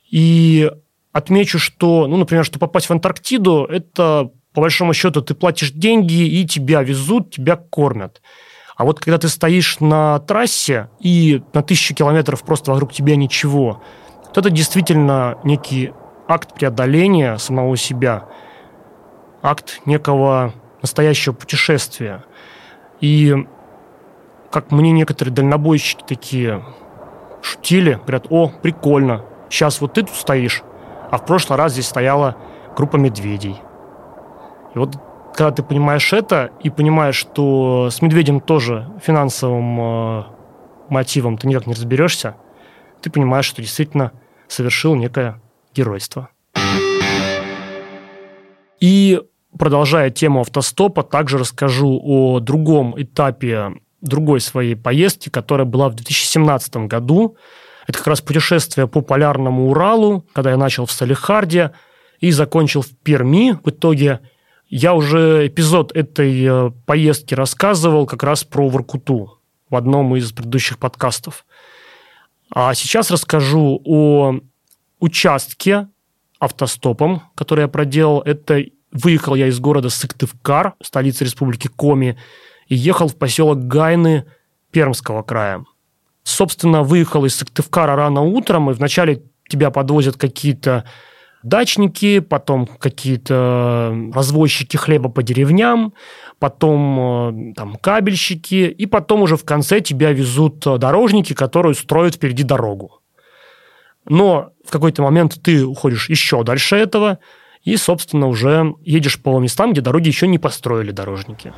И 0.09 0.69
Отмечу, 1.13 1.59
что, 1.59 2.07
ну, 2.07 2.17
например, 2.17 2.45
что 2.45 2.59
попасть 2.59 2.87
в 2.87 2.91
Антарктиду, 2.91 3.65
это, 3.65 4.31
по 4.53 4.61
большому 4.61 4.93
счету, 4.93 5.21
ты 5.21 5.33
платишь 5.33 5.71
деньги, 5.71 6.13
и 6.13 6.45
тебя 6.45 6.83
везут, 6.83 7.31
тебя 7.31 7.57
кормят. 7.57 8.21
А 8.77 8.85
вот 8.85 8.99
когда 8.99 9.17
ты 9.17 9.27
стоишь 9.27 9.79
на 9.79 10.19
трассе, 10.19 10.89
и 10.99 11.43
на 11.53 11.61
тысячу 11.61 11.93
километров 11.93 12.43
просто 12.43 12.71
вокруг 12.71 12.93
тебя 12.93 13.15
ничего, 13.15 13.83
то 14.33 14.39
это 14.39 14.49
действительно 14.49 15.37
некий 15.43 15.91
акт 16.27 16.53
преодоления 16.55 17.37
самого 17.37 17.75
себя, 17.75 18.29
акт 19.41 19.81
некого 19.85 20.53
настоящего 20.81 21.33
путешествия. 21.33 22.23
И 23.01 23.35
как 24.49 24.71
мне 24.71 24.91
некоторые 24.91 25.33
дальнобойщики 25.33 26.03
такие 26.07 26.63
шутили, 27.41 27.99
говорят, 28.01 28.27
о, 28.29 28.49
прикольно, 28.49 29.25
сейчас 29.49 29.81
вот 29.81 29.93
ты 29.93 30.03
тут 30.03 30.15
стоишь, 30.15 30.63
а 31.11 31.17
в 31.17 31.25
прошлый 31.25 31.57
раз 31.57 31.73
здесь 31.73 31.87
стояла 31.87 32.37
группа 32.75 32.95
медведей. 32.97 33.61
И 34.73 34.79
вот 34.79 34.95
когда 35.35 35.51
ты 35.51 35.63
понимаешь 35.63 36.11
это 36.13 36.51
и 36.61 36.69
понимаешь, 36.69 37.15
что 37.15 37.89
с 37.91 38.01
медведем 38.01 38.39
тоже 38.39 38.89
финансовым 39.01 39.79
э, 39.79 40.23
мотивом 40.89 41.37
ты 41.37 41.47
никак 41.47 41.67
не 41.67 41.73
разберешься, 41.73 42.35
ты 43.01 43.09
понимаешь, 43.09 43.45
что 43.45 43.61
действительно 43.61 44.11
совершил 44.47 44.95
некое 44.95 45.41
геройство. 45.73 46.29
И 48.79 49.21
продолжая 49.57 50.09
тему 50.09 50.41
автостопа, 50.41 51.03
также 51.03 51.37
расскажу 51.37 51.99
о 52.03 52.39
другом 52.39 52.99
этапе 53.01 53.73
другой 54.01 54.41
своей 54.41 54.75
поездки, 54.75 55.29
которая 55.29 55.65
была 55.65 55.89
в 55.89 55.93
2017 55.93 56.87
году. 56.87 57.37
Это 57.87 57.97
как 57.97 58.07
раз 58.07 58.21
путешествие 58.21 58.87
по 58.87 59.01
полярному 59.01 59.69
Уралу, 59.69 60.25
когда 60.33 60.51
я 60.51 60.57
начал 60.57 60.85
в 60.85 60.91
Салихарде 60.91 61.71
и 62.19 62.31
закончил 62.31 62.81
в 62.81 62.89
Перми. 62.89 63.57
В 63.63 63.69
итоге 63.69 64.19
я 64.69 64.93
уже 64.93 65.47
эпизод 65.47 65.91
этой 65.95 66.45
э, 66.45 66.71
поездки 66.85 67.33
рассказывал 67.33 68.05
как 68.05 68.23
раз 68.23 68.43
про 68.43 68.69
Воркуту 68.69 69.39
в 69.69 69.75
одном 69.75 70.15
из 70.15 70.31
предыдущих 70.31 70.77
подкастов. 70.77 71.45
А 72.53 72.73
сейчас 72.73 73.11
расскажу 73.11 73.81
о 73.85 74.35
участке 74.99 75.87
автостопом, 76.39 77.23
который 77.35 77.61
я 77.61 77.67
проделал. 77.67 78.21
Это 78.21 78.63
выехал 78.91 79.35
я 79.35 79.47
из 79.47 79.59
города 79.59 79.89
Сыктывкар, 79.89 80.73
столицы 80.81 81.23
республики 81.23 81.67
Коми, 81.67 82.17
и 82.67 82.75
ехал 82.75 83.07
в 83.07 83.15
поселок 83.17 83.67
Гайны 83.67 84.25
Пермского 84.71 85.23
края. 85.23 85.65
Собственно, 86.23 86.83
выехал 86.83 87.25
из 87.25 87.35
Сыктывкара 87.35 87.95
рано 87.95 88.21
утром, 88.21 88.69
и 88.69 88.73
вначале 88.73 89.23
тебя 89.49 89.71
подвозят 89.71 90.17
какие-то 90.17 90.85
дачники, 91.43 92.19
потом 92.19 92.67
какие-то 92.67 93.95
развозчики 94.13 94.77
хлеба 94.77 95.09
по 95.09 95.23
деревням, 95.23 95.93
потом 96.39 97.51
э, 97.51 97.53
там 97.55 97.75
кабельщики, 97.75 98.69
и 98.69 98.85
потом 98.85 99.23
уже 99.23 99.37
в 99.37 99.43
конце 99.43 99.81
тебя 99.81 100.11
везут 100.11 100.59
дорожники, 100.59 101.33
которые 101.33 101.73
строят 101.73 102.15
впереди 102.15 102.43
дорогу. 102.43 103.01
Но 104.07 104.51
в 104.65 104.71
какой-то 104.71 105.01
момент 105.01 105.39
ты 105.41 105.65
уходишь 105.65 106.09
еще 106.09 106.43
дальше 106.43 106.75
этого, 106.75 107.19
и, 107.63 107.77
собственно, 107.77 108.27
уже 108.27 108.73
едешь 108.81 109.21
по 109.21 109.39
местам, 109.39 109.71
где 109.71 109.81
дороги 109.81 110.07
еще 110.07 110.27
не 110.27 110.39
построили 110.39 110.91
дорожники. 110.91 111.53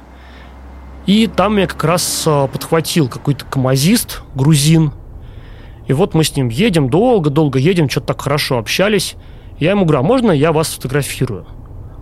И 1.05 1.27
там 1.27 1.57
я 1.57 1.67
как 1.67 1.83
раз 1.83 2.23
а, 2.25 2.47
подхватил 2.47 3.09
какой-то 3.09 3.45
камазист, 3.45 4.21
грузин. 4.35 4.93
И 5.87 5.93
вот 5.93 6.13
мы 6.13 6.23
с 6.23 6.35
ним 6.35 6.47
едем, 6.47 6.89
долго-долго 6.89 7.59
едем, 7.59 7.89
что-то 7.89 8.07
так 8.07 8.21
хорошо 8.21 8.57
общались. 8.57 9.15
Я 9.59 9.71
ему 9.71 9.83
говорю, 9.83 9.99
а 9.99 10.03
можно 10.03 10.31
я 10.31 10.53
вас 10.53 10.69
сфотографирую? 10.69 11.45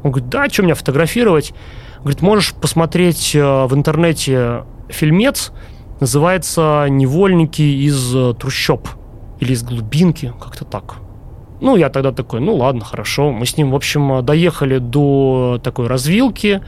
Он 0.04 0.12
говорит, 0.12 0.30
да, 0.30 0.48
что 0.50 0.64
меня 0.64 0.76
фотографировать? 0.76 1.54
Говорит, 2.00 2.22
можешь 2.22 2.54
посмотреть 2.54 3.36
а, 3.36 3.68
в 3.68 3.74
интернете 3.74 4.66
фильмец, 4.90 5.52
называется 6.00 6.88
«Невольники 6.90 7.62
из 7.62 8.16
а, 8.16 8.34
трущоб» 8.34 8.88
или 9.40 9.54
из 9.54 9.64
глубинки, 9.64 10.32
как-то 10.40 10.64
так. 10.64 10.98
Ну, 11.60 11.76
я 11.76 11.90
тогда 11.90 12.12
такой, 12.12 12.40
ну 12.40 12.56
ладно, 12.56 12.84
хорошо. 12.84 13.32
Мы 13.32 13.46
с 13.46 13.58
ним, 13.58 13.72
в 13.72 13.76
общем, 13.76 14.24
доехали 14.24 14.80
до 14.80 15.60
такой 15.64 15.88
развилки, 15.88 16.62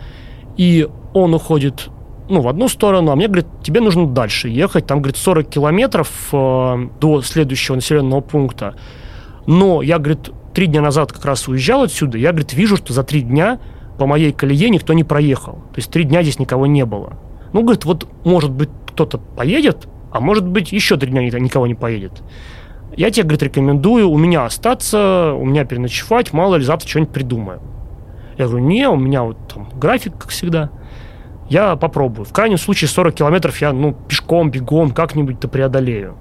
и 0.56 0.88
он 1.14 1.34
уходит 1.34 1.90
ну, 2.34 2.42
в 2.42 2.48
одну 2.48 2.68
сторону, 2.68 3.12
а 3.12 3.16
мне, 3.16 3.28
говорит, 3.28 3.48
тебе 3.64 3.80
нужно 3.80 4.08
дальше 4.08 4.50
ехать, 4.50 4.86
там, 4.86 5.02
говорит, 5.02 5.18
40 5.18 5.48
километров 5.48 6.10
э, 6.32 6.88
до 7.00 7.22
следующего 7.22 7.76
населенного 7.76 8.22
пункта. 8.22 8.76
Но 9.46 9.82
я, 9.82 10.00
говорит, 10.00 10.32
три 10.54 10.68
дня 10.68 10.82
назад 10.82 11.12
как 11.12 11.26
раз 11.26 11.48
уезжал 11.48 11.84
отсюда, 11.84 12.18
я, 12.18 12.32
говорит, 12.32 12.54
вижу, 12.54 12.78
что 12.78 12.94
за 12.94 13.04
три 13.04 13.22
дня 13.22 13.60
по 13.98 14.08
моей 14.08 14.32
колее 14.32 14.70
никто 14.70 14.94
не 14.94 15.04
проехал. 15.04 15.54
То 15.54 15.78
есть 15.78 15.92
три 15.92 16.04
дня 16.04 16.24
здесь 16.24 16.40
никого 16.40 16.66
не 16.66 16.86
было. 16.86 17.14
Ну, 17.54 17.62
говорит, 17.62 17.86
вот, 17.86 18.08
может 18.26 18.52
быть, 18.52 18.70
кто-то 18.88 19.18
поедет, 19.18 19.88
а 20.12 20.20
может 20.20 20.48
быть, 20.48 20.72
еще 20.72 20.98
три 20.98 21.10
дня 21.10 21.22
никого 21.22 21.68
не 21.68 21.76
поедет. 21.76 22.24
я 22.96 23.12
тебе, 23.12 23.24
говорит, 23.24 23.44
рекомендую 23.44 24.10
у 24.10 24.18
меня 24.18 24.46
остаться, 24.46 25.34
у 25.34 25.46
меня 25.46 25.66
переночевать, 25.66 26.34
мало 26.34 26.56
ли 26.56 26.64
завтра 26.64 26.88
что-нибудь 26.88 27.14
придумаю. 27.14 27.62
Я 28.38 28.48
говорю, 28.48 28.66
не, 28.66 28.90
у 28.90 28.96
меня 28.96 29.24
вот 29.24 29.38
там 29.54 29.70
график, 29.76 30.18
как 30.18 30.30
всегда. 30.30 30.72
Я 31.50 31.76
попробую. 31.76 32.26
В 32.26 32.34
крайнем 32.34 32.58
случае 32.58 32.88
40 32.88 33.16
километров 33.16 33.60
я, 33.62 33.74
ну, 33.74 33.94
пешком, 33.94 34.50
бегом 34.50 34.92
как-нибудь-то 34.92 35.48
преодолею. 35.48 36.18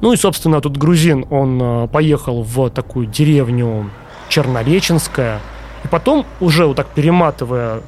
Ну 0.00 0.12
и, 0.12 0.16
собственно, 0.16 0.60
тут 0.60 0.76
грузин, 0.76 1.24
он 1.30 1.60
э, 1.62 1.88
поехал 1.88 2.42
в 2.42 2.68
такую 2.70 3.06
деревню 3.06 3.90
Чернореченская. 4.28 5.40
И 5.84 5.88
потом, 5.88 6.26
уже 6.40 6.66
вот 6.66 6.76
так 6.76 6.88
перематывая 6.88 7.80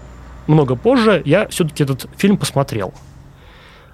много 0.46 0.76
позже, 0.76 1.20
я 1.24 1.48
все-таки 1.48 1.82
этот 1.82 2.08
фильм 2.16 2.38
посмотрел. 2.38 2.94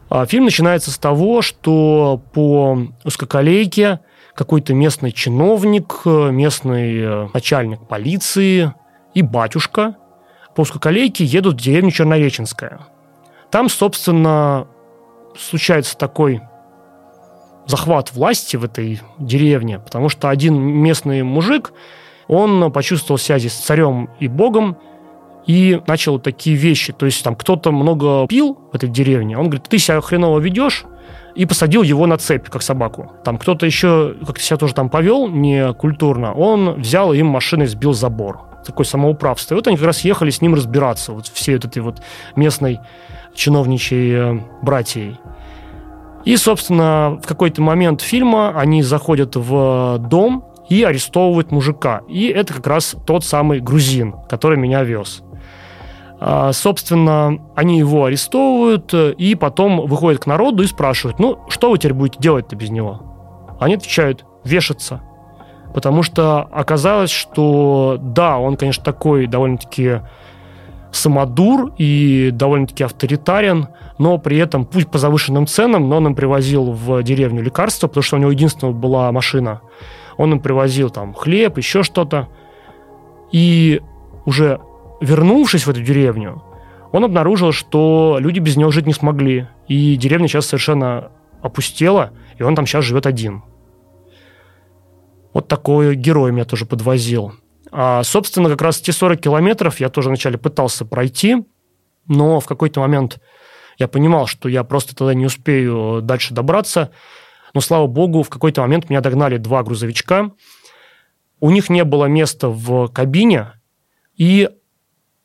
А 0.08 0.26
фильм 0.26 0.44
начинается 0.44 0.90
с 0.90 0.98
того, 0.98 1.40
что 1.40 2.22
по 2.32 2.78
узкоколейке 3.02 4.00
какой-то 4.34 4.74
местный 4.74 5.10
чиновник, 5.10 6.02
местный 6.04 6.98
э, 7.00 7.28
начальник 7.32 7.88
полиции 7.88 8.72
и 9.14 9.22
батюшка 9.22 9.96
по 10.54 10.62
узкоколейке 10.62 11.24
едут 11.24 11.54
в 11.54 11.64
деревню 11.64 11.90
Чернореченская. 11.90 12.80
Там, 13.50 13.68
собственно, 13.68 14.66
случается 15.36 15.96
такой 15.96 16.40
захват 17.66 18.12
власти 18.12 18.56
в 18.56 18.64
этой 18.64 19.00
деревне, 19.18 19.78
потому 19.78 20.08
что 20.08 20.28
один 20.28 20.60
местный 20.60 21.22
мужик, 21.22 21.72
он 22.28 22.72
почувствовал 22.72 23.18
связи 23.18 23.48
с 23.48 23.54
царем 23.54 24.10
и 24.20 24.28
богом, 24.28 24.76
и 25.46 25.80
начал 25.86 26.18
такие 26.18 26.56
вещи. 26.56 26.92
То 26.92 27.06
есть 27.06 27.22
там 27.24 27.34
кто-то 27.34 27.72
много 27.72 28.26
пил 28.28 28.58
в 28.72 28.76
этой 28.76 28.88
деревне, 28.88 29.36
он 29.36 29.46
говорит, 29.46 29.68
ты 29.68 29.78
себя 29.78 30.00
хреново 30.00 30.38
ведешь, 30.38 30.84
и 31.34 31.46
посадил 31.46 31.82
его 31.82 32.06
на 32.06 32.18
цепь, 32.18 32.48
как 32.48 32.62
собаку. 32.62 33.12
Там 33.24 33.38
кто-то 33.38 33.64
еще 33.64 34.14
как-то 34.26 34.42
себя 34.42 34.58
тоже 34.58 34.74
там 34.74 34.90
повел 34.90 35.28
не 35.28 35.72
культурно, 35.72 36.32
он 36.32 36.80
взял 36.80 37.12
им 37.12 37.26
машиной 37.26 37.66
сбил 37.66 37.92
забор. 37.92 38.51
Такое 38.64 38.86
самоуправство. 38.86 39.54
И 39.54 39.56
вот 39.56 39.66
они 39.66 39.76
как 39.76 39.86
раз 39.86 40.00
ехали 40.00 40.30
с 40.30 40.40
ним 40.40 40.54
разбираться, 40.54 41.12
вот 41.12 41.26
всей 41.26 41.54
вот 41.54 41.64
этой 41.64 41.82
вот 41.82 42.02
местной 42.36 42.78
чиновничьей 43.34 44.12
э, 44.14 44.40
братьей. 44.62 45.18
И, 46.24 46.36
собственно, 46.36 47.18
в 47.22 47.26
какой-то 47.26 47.62
момент 47.62 48.00
фильма 48.00 48.52
они 48.56 48.82
заходят 48.82 49.34
в 49.34 49.98
дом 49.98 50.44
и 50.68 50.84
арестовывают 50.84 51.50
мужика. 51.50 52.02
И 52.08 52.26
это 52.26 52.54
как 52.54 52.66
раз 52.66 52.94
тот 53.06 53.24
самый 53.24 53.60
грузин, 53.60 54.14
который 54.28 54.56
меня 54.56 54.84
вез. 54.84 55.22
А, 56.20 56.52
собственно, 56.52 57.40
они 57.56 57.78
его 57.78 58.04
арестовывают 58.04 58.94
э, 58.94 59.12
и 59.18 59.34
потом 59.34 59.88
выходят 59.88 60.22
к 60.22 60.26
народу 60.26 60.62
и 60.62 60.66
спрашивают, 60.68 61.18
ну, 61.18 61.40
что 61.48 61.70
вы 61.70 61.78
теперь 61.78 61.94
будете 61.94 62.20
делать-то 62.20 62.54
без 62.54 62.70
него? 62.70 63.02
Они 63.58 63.74
отвечают, 63.74 64.24
вешаться. 64.44 65.02
Потому 65.74 66.02
что 66.02 66.48
оказалось, 66.52 67.10
что 67.10 67.98
да, 68.00 68.38
он, 68.38 68.56
конечно, 68.56 68.84
такой 68.84 69.26
довольно-таки 69.26 70.00
самодур 70.90 71.72
и 71.78 72.30
довольно-таки 72.32 72.84
авторитарен, 72.84 73.68
но 73.98 74.18
при 74.18 74.36
этом, 74.36 74.66
пусть 74.66 74.90
по 74.90 74.98
завышенным 74.98 75.46
ценам, 75.46 75.88
но 75.88 75.96
он 75.96 76.08
им 76.08 76.14
привозил 76.14 76.72
в 76.72 77.02
деревню 77.02 77.42
лекарства, 77.42 77.88
потому 77.88 78.02
что 78.02 78.16
у 78.16 78.18
него 78.20 78.30
единственная 78.30 78.74
была 78.74 79.10
машина. 79.10 79.62
Он 80.18 80.32
им 80.32 80.40
привозил 80.40 80.90
там 80.90 81.14
хлеб, 81.14 81.56
еще 81.56 81.82
что-то. 81.82 82.28
И 83.30 83.80
уже 84.26 84.60
вернувшись 85.00 85.66
в 85.66 85.70
эту 85.70 85.82
деревню, 85.82 86.42
он 86.92 87.04
обнаружил, 87.04 87.52
что 87.52 88.18
люди 88.20 88.38
без 88.38 88.56
него 88.56 88.70
жить 88.70 88.86
не 88.86 88.92
смогли. 88.92 89.48
И 89.68 89.96
деревня 89.96 90.28
сейчас 90.28 90.46
совершенно 90.46 91.10
опустела, 91.40 92.10
и 92.38 92.42
он 92.42 92.54
там 92.54 92.66
сейчас 92.66 92.84
живет 92.84 93.06
один. 93.06 93.42
Вот 95.32 95.48
такой 95.48 95.94
герой 95.94 96.32
меня 96.32 96.44
тоже 96.44 96.66
подвозил. 96.66 97.32
А, 97.70 98.02
собственно, 98.02 98.50
как 98.50 98.60
раз 98.62 98.80
те 98.80 98.92
40 98.92 99.20
километров 99.20 99.80
я 99.80 99.88
тоже 99.88 100.08
вначале 100.08 100.36
пытался 100.36 100.84
пройти, 100.84 101.44
но 102.06 102.40
в 102.40 102.46
какой-то 102.46 102.80
момент 102.80 103.18
я 103.78 103.88
понимал, 103.88 104.26
что 104.26 104.48
я 104.48 104.62
просто 104.64 104.94
тогда 104.94 105.14
не 105.14 105.24
успею 105.24 106.00
дальше 106.02 106.34
добраться. 106.34 106.90
Но, 107.54 107.60
слава 107.60 107.86
богу, 107.86 108.22
в 108.22 108.28
какой-то 108.28 108.60
момент 108.60 108.90
меня 108.90 109.00
догнали 109.00 109.38
два 109.38 109.62
грузовичка. 109.62 110.32
У 111.40 111.50
них 111.50 111.70
не 111.70 111.84
было 111.84 112.06
места 112.06 112.48
в 112.48 112.88
кабине, 112.88 113.52
и 114.16 114.50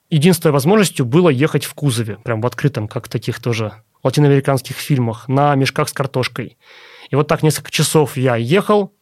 единственной 0.10 0.52
возможностью 0.52 1.06
было 1.06 1.30
ехать 1.30 1.66
в 1.66 1.74
кузове, 1.74 2.18
прям 2.24 2.42
в 2.42 2.48
открытом, 2.48 2.88
как 2.88 3.06
в 3.06 3.10
таких 3.10 3.40
тоже 3.42 3.74
латиноамериканских 4.04 4.78
фильмах, 4.78 5.28
на 5.28 5.54
мешках 5.56 5.90
с 5.90 5.94
картошкой. 5.94 6.58
И 7.10 7.16
вот 7.16 7.28
так 7.28 7.44
несколько 7.44 7.72
часов 7.72 8.18
я 8.18 8.36
ехал. 8.36 8.94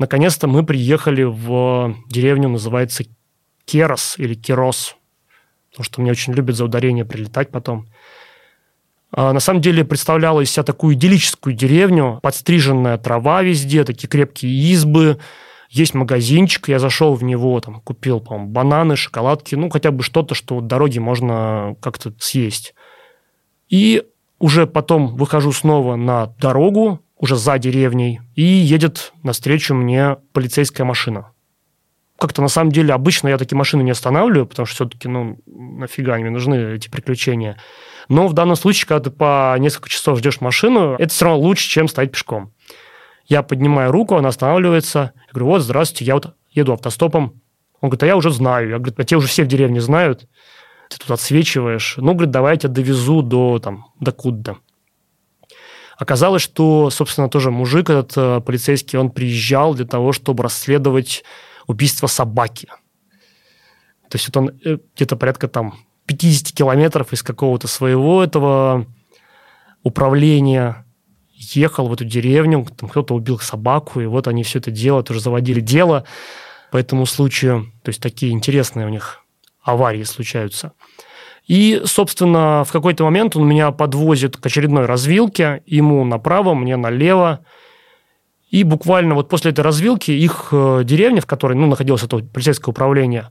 Наконец-то 0.00 0.48
мы 0.48 0.64
приехали 0.64 1.24
в 1.24 1.94
деревню, 2.08 2.48
называется 2.48 3.04
Керос 3.66 4.14
или 4.16 4.32
Керос, 4.32 4.96
потому 5.68 5.84
что 5.84 6.00
мне 6.00 6.10
очень 6.10 6.32
любят 6.32 6.56
за 6.56 6.64
ударение 6.64 7.04
прилетать 7.04 7.50
потом. 7.50 7.86
А 9.12 9.34
на 9.34 9.40
самом 9.40 9.60
деле 9.60 9.84
представляла 9.84 10.40
из 10.40 10.50
себя 10.50 10.62
такую 10.62 10.94
идиллическую 10.94 11.54
деревню, 11.54 12.18
подстриженная 12.22 12.96
трава 12.96 13.42
везде, 13.42 13.84
такие 13.84 14.08
крепкие 14.08 14.50
избы, 14.72 15.18
есть 15.68 15.92
магазинчик, 15.92 16.68
я 16.68 16.78
зашел 16.78 17.12
в 17.12 17.22
него, 17.22 17.60
там, 17.60 17.82
купил, 17.82 18.20
по 18.20 18.38
бананы, 18.38 18.96
шоколадки, 18.96 19.54
ну, 19.54 19.68
хотя 19.68 19.90
бы 19.90 20.02
что-то, 20.02 20.34
что 20.34 20.56
в 20.56 20.66
дороге 20.66 21.00
можно 21.00 21.76
как-то 21.82 22.14
съесть. 22.18 22.74
И 23.68 24.04
уже 24.38 24.66
потом 24.66 25.14
выхожу 25.16 25.52
снова 25.52 25.96
на 25.96 26.28
дорогу, 26.40 27.00
уже 27.20 27.36
за 27.36 27.58
деревней, 27.58 28.20
и 28.34 28.42
едет 28.42 29.12
навстречу 29.22 29.74
мне 29.74 30.16
полицейская 30.32 30.86
машина. 30.86 31.32
Как-то 32.18 32.42
на 32.42 32.48
самом 32.48 32.72
деле 32.72 32.94
обычно 32.94 33.28
я 33.28 33.38
такие 33.38 33.56
машины 33.56 33.82
не 33.82 33.90
останавливаю, 33.90 34.46
потому 34.46 34.66
что 34.66 34.74
все-таки, 34.74 35.06
ну, 35.06 35.38
нафига 35.46 36.16
мне 36.16 36.30
нужны 36.30 36.74
эти 36.74 36.88
приключения. 36.88 37.58
Но 38.08 38.26
в 38.26 38.32
данном 38.32 38.56
случае, 38.56 38.88
когда 38.88 39.10
ты 39.10 39.16
по 39.16 39.54
несколько 39.58 39.90
часов 39.90 40.18
ждешь 40.18 40.40
машину, 40.40 40.96
это 40.98 41.12
все 41.12 41.26
равно 41.26 41.40
лучше, 41.40 41.68
чем 41.68 41.88
стоять 41.88 42.12
пешком. 42.12 42.52
Я 43.26 43.42
поднимаю 43.42 43.92
руку, 43.92 44.16
она 44.16 44.30
останавливается. 44.30 45.12
Я 45.14 45.32
говорю, 45.32 45.46
вот, 45.46 45.62
здравствуйте, 45.62 46.04
я 46.06 46.14
вот 46.14 46.34
еду 46.50 46.72
автостопом. 46.72 47.40
Он 47.80 47.90
говорит, 47.90 48.02
а 48.02 48.06
я 48.06 48.16
уже 48.16 48.30
знаю. 48.30 48.70
Я 48.70 48.78
говорю, 48.78 48.94
а 48.96 49.04
те 49.04 49.16
уже 49.16 49.28
все 49.28 49.44
в 49.44 49.46
деревне 49.46 49.80
знают. 49.80 50.26
Ты 50.88 50.98
тут 50.98 51.10
отсвечиваешь. 51.10 51.94
Ну, 51.98 52.14
говорит, 52.14 52.30
давай 52.30 52.54
я 52.54 52.58
тебя 52.58 52.72
довезу 52.72 53.22
до, 53.22 53.58
там, 53.60 53.86
до 54.00 54.10
куда-то. 54.10 54.58
Оказалось, 56.00 56.40
что, 56.40 56.88
собственно, 56.88 57.28
тоже 57.28 57.50
мужик 57.50 57.90
этот 57.90 58.16
э, 58.16 58.40
полицейский, 58.40 58.98
он 58.98 59.10
приезжал 59.10 59.74
для 59.74 59.84
того, 59.84 60.12
чтобы 60.12 60.42
расследовать 60.42 61.24
убийство 61.66 62.06
собаки. 62.06 62.68
То 64.08 64.16
есть 64.16 64.26
вот 64.28 64.36
он 64.38 64.48
э, 64.64 64.78
где-то 64.96 65.16
порядка 65.16 65.46
там 65.46 65.74
50 66.06 66.54
километров 66.54 67.12
из 67.12 67.22
какого-то 67.22 67.68
своего 67.68 68.24
этого 68.24 68.86
управления 69.82 70.86
ехал 71.34 71.86
в 71.86 71.92
эту 71.92 72.06
деревню, 72.06 72.66
там 72.78 72.88
кто-то 72.88 73.14
убил 73.14 73.38
собаку, 73.38 74.00
и 74.00 74.06
вот 74.06 74.26
они 74.26 74.42
все 74.42 74.58
это 74.58 74.70
дело, 74.70 75.02
тоже 75.02 75.20
заводили 75.20 75.60
дело 75.60 76.04
по 76.72 76.78
этому 76.78 77.04
случаю. 77.04 77.70
То 77.82 77.90
есть 77.90 78.00
такие 78.00 78.32
интересные 78.32 78.86
у 78.86 78.90
них 78.90 79.22
аварии 79.62 80.04
случаются. 80.04 80.72
И, 81.46 81.82
собственно, 81.84 82.64
в 82.64 82.72
какой-то 82.72 83.04
момент 83.04 83.36
он 83.36 83.48
меня 83.48 83.70
подвозит 83.72 84.36
к 84.36 84.46
очередной 84.46 84.86
развилке, 84.86 85.62
ему 85.66 86.04
направо, 86.04 86.54
мне 86.54 86.76
налево. 86.76 87.44
И 88.50 88.64
буквально 88.64 89.14
вот 89.14 89.28
после 89.28 89.52
этой 89.52 89.60
развилки 89.60 90.10
их 90.10 90.48
э, 90.52 90.82
деревня, 90.84 91.20
в 91.20 91.26
которой 91.26 91.54
ну, 91.54 91.66
находилось 91.66 92.02
это 92.02 92.18
полицейское 92.18 92.72
управление, 92.72 93.30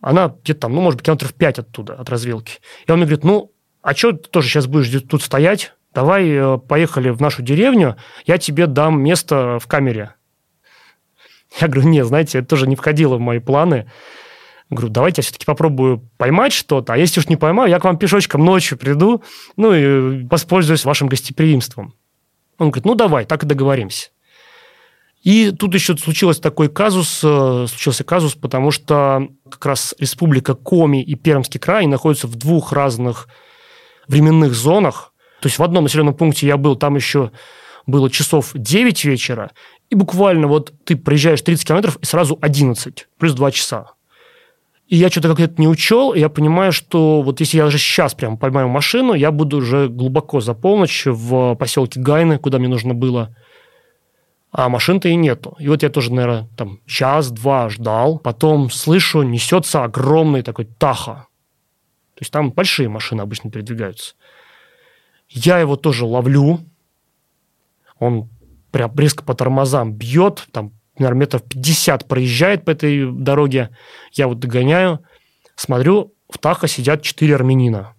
она 0.00 0.34
где-то 0.42 0.60
там, 0.60 0.74
ну, 0.74 0.80
может 0.80 0.98
быть, 0.98 1.06
километров 1.06 1.34
5 1.34 1.58
оттуда, 1.58 1.94
от 1.94 2.08
развилки. 2.08 2.58
И 2.86 2.90
он 2.90 2.98
мне 2.98 3.06
говорит, 3.06 3.24
ну, 3.24 3.52
а 3.82 3.94
что 3.94 4.12
ты 4.12 4.28
тоже 4.28 4.48
сейчас 4.48 4.66
будешь 4.66 4.90
тут 5.02 5.22
стоять? 5.22 5.74
Давай 5.92 6.28
э, 6.28 6.58
поехали 6.58 7.10
в 7.10 7.20
нашу 7.20 7.42
деревню, 7.42 7.96
я 8.24 8.38
тебе 8.38 8.66
дам 8.66 9.02
место 9.02 9.58
в 9.58 9.66
камере. 9.66 10.14
Я 11.60 11.66
говорю, 11.66 11.88
нет, 11.88 12.06
знаете, 12.06 12.38
это 12.38 12.48
тоже 12.48 12.68
не 12.68 12.76
входило 12.76 13.16
в 13.16 13.20
мои 13.20 13.40
планы. 13.40 13.90
Говорю, 14.70 14.88
давайте 14.88 15.20
я 15.20 15.22
все-таки 15.24 15.44
попробую 15.44 16.08
поймать 16.16 16.52
что-то, 16.52 16.92
а 16.92 16.96
если 16.96 17.18
уж 17.18 17.28
не 17.28 17.36
поймаю, 17.36 17.68
я 17.68 17.80
к 17.80 17.84
вам 17.84 17.98
пешочком 17.98 18.44
ночью 18.44 18.78
приду, 18.78 19.22
ну 19.56 19.74
и 19.74 20.24
воспользуюсь 20.26 20.84
вашим 20.84 21.08
гостеприимством. 21.08 21.94
Он 22.58 22.70
говорит, 22.70 22.84
ну 22.84 22.94
давай, 22.94 23.24
так 23.24 23.42
и 23.42 23.46
договоримся. 23.46 24.10
И 25.22 25.50
тут 25.50 25.74
еще 25.74 25.96
случилось 25.96 26.38
такой 26.38 26.68
казус, 26.68 27.20
э, 27.22 27.66
случился 27.68 28.04
казус, 28.04 28.34
потому 28.34 28.70
что 28.70 29.28
как 29.50 29.66
раз 29.66 29.94
республика 29.98 30.54
Коми 30.54 31.02
и 31.02 31.14
Пермский 31.14 31.60
край 31.60 31.86
находятся 31.86 32.26
в 32.26 32.36
двух 32.36 32.72
разных 32.72 33.28
временных 34.08 34.54
зонах. 34.54 35.12
То 35.42 35.48
есть 35.48 35.58
в 35.58 35.62
одном 35.62 35.84
населенном 35.84 36.14
пункте 36.14 36.46
я 36.46 36.56
был, 36.56 36.76
там 36.76 36.96
еще 36.96 37.32
было 37.86 38.10
часов 38.10 38.52
9 38.54 39.04
вечера, 39.04 39.50
и 39.90 39.94
буквально 39.94 40.46
вот 40.46 40.72
ты 40.84 40.96
проезжаешь 40.96 41.42
30 41.42 41.66
километров, 41.66 41.96
и 41.96 42.06
сразу 42.06 42.38
11, 42.40 43.08
плюс 43.18 43.34
2 43.34 43.50
часа. 43.50 43.92
И 44.90 44.96
я 44.96 45.08
что-то 45.08 45.36
как-то 45.36 45.60
не 45.60 45.68
учел, 45.68 46.12
и 46.12 46.18
я 46.18 46.28
понимаю, 46.28 46.72
что 46.72 47.22
вот 47.22 47.38
если 47.38 47.58
я 47.58 47.64
даже 47.64 47.78
сейчас 47.78 48.12
прям 48.14 48.36
поймаю 48.36 48.68
машину, 48.68 49.14
я 49.14 49.30
буду 49.30 49.58
уже 49.58 49.88
глубоко 49.88 50.40
за 50.40 50.52
полночь 50.52 51.04
в 51.06 51.54
поселке 51.54 52.00
Гайны, 52.00 52.38
куда 52.38 52.58
мне 52.58 52.66
нужно 52.66 52.92
было. 52.92 53.32
а 54.52 54.68
машин-то 54.68 55.08
и 55.08 55.14
нету. 55.14 55.56
И 55.60 55.68
вот 55.68 55.82
я 55.82 55.90
тоже, 55.90 56.12
наверное, 56.12 56.48
там 56.56 56.80
час-два 56.86 57.68
ждал, 57.68 58.18
потом 58.18 58.68
слышу, 58.70 59.22
несется 59.22 59.84
огромный 59.84 60.42
такой 60.42 60.64
таха. 60.64 61.26
То 62.14 62.22
есть 62.22 62.32
там 62.32 62.50
большие 62.50 62.88
машины 62.88 63.20
обычно 63.20 63.50
передвигаются. 63.50 64.14
Я 65.28 65.58
его 65.58 65.76
тоже 65.76 66.04
ловлю, 66.04 66.60
он 67.98 68.28
прям 68.72 68.92
резко 68.98 69.22
по 69.22 69.34
тормозам 69.34 69.92
бьет, 69.92 70.48
там, 70.50 70.72
наверное, 71.00 71.20
метров 71.20 71.42
50 71.42 72.06
проезжает 72.06 72.64
по 72.64 72.70
этой 72.70 73.10
дороге, 73.10 73.70
я 74.12 74.28
вот 74.28 74.38
догоняю, 74.38 75.04
смотрю, 75.56 76.14
в 76.28 76.38
Таха 76.38 76.68
сидят 76.68 77.02
четыре 77.02 77.34
армянина. 77.34 77.94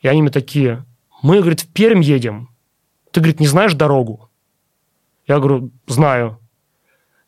И 0.00 0.08
они 0.08 0.22
мне 0.22 0.30
такие, 0.30 0.84
мы, 1.22 1.40
говорит, 1.40 1.60
в 1.60 1.72
Пермь 1.72 2.02
едем, 2.02 2.50
ты, 3.10 3.20
говорит, 3.20 3.40
не 3.40 3.46
знаешь 3.46 3.74
дорогу? 3.74 4.30
Я 5.26 5.38
говорю, 5.38 5.72
знаю. 5.86 6.38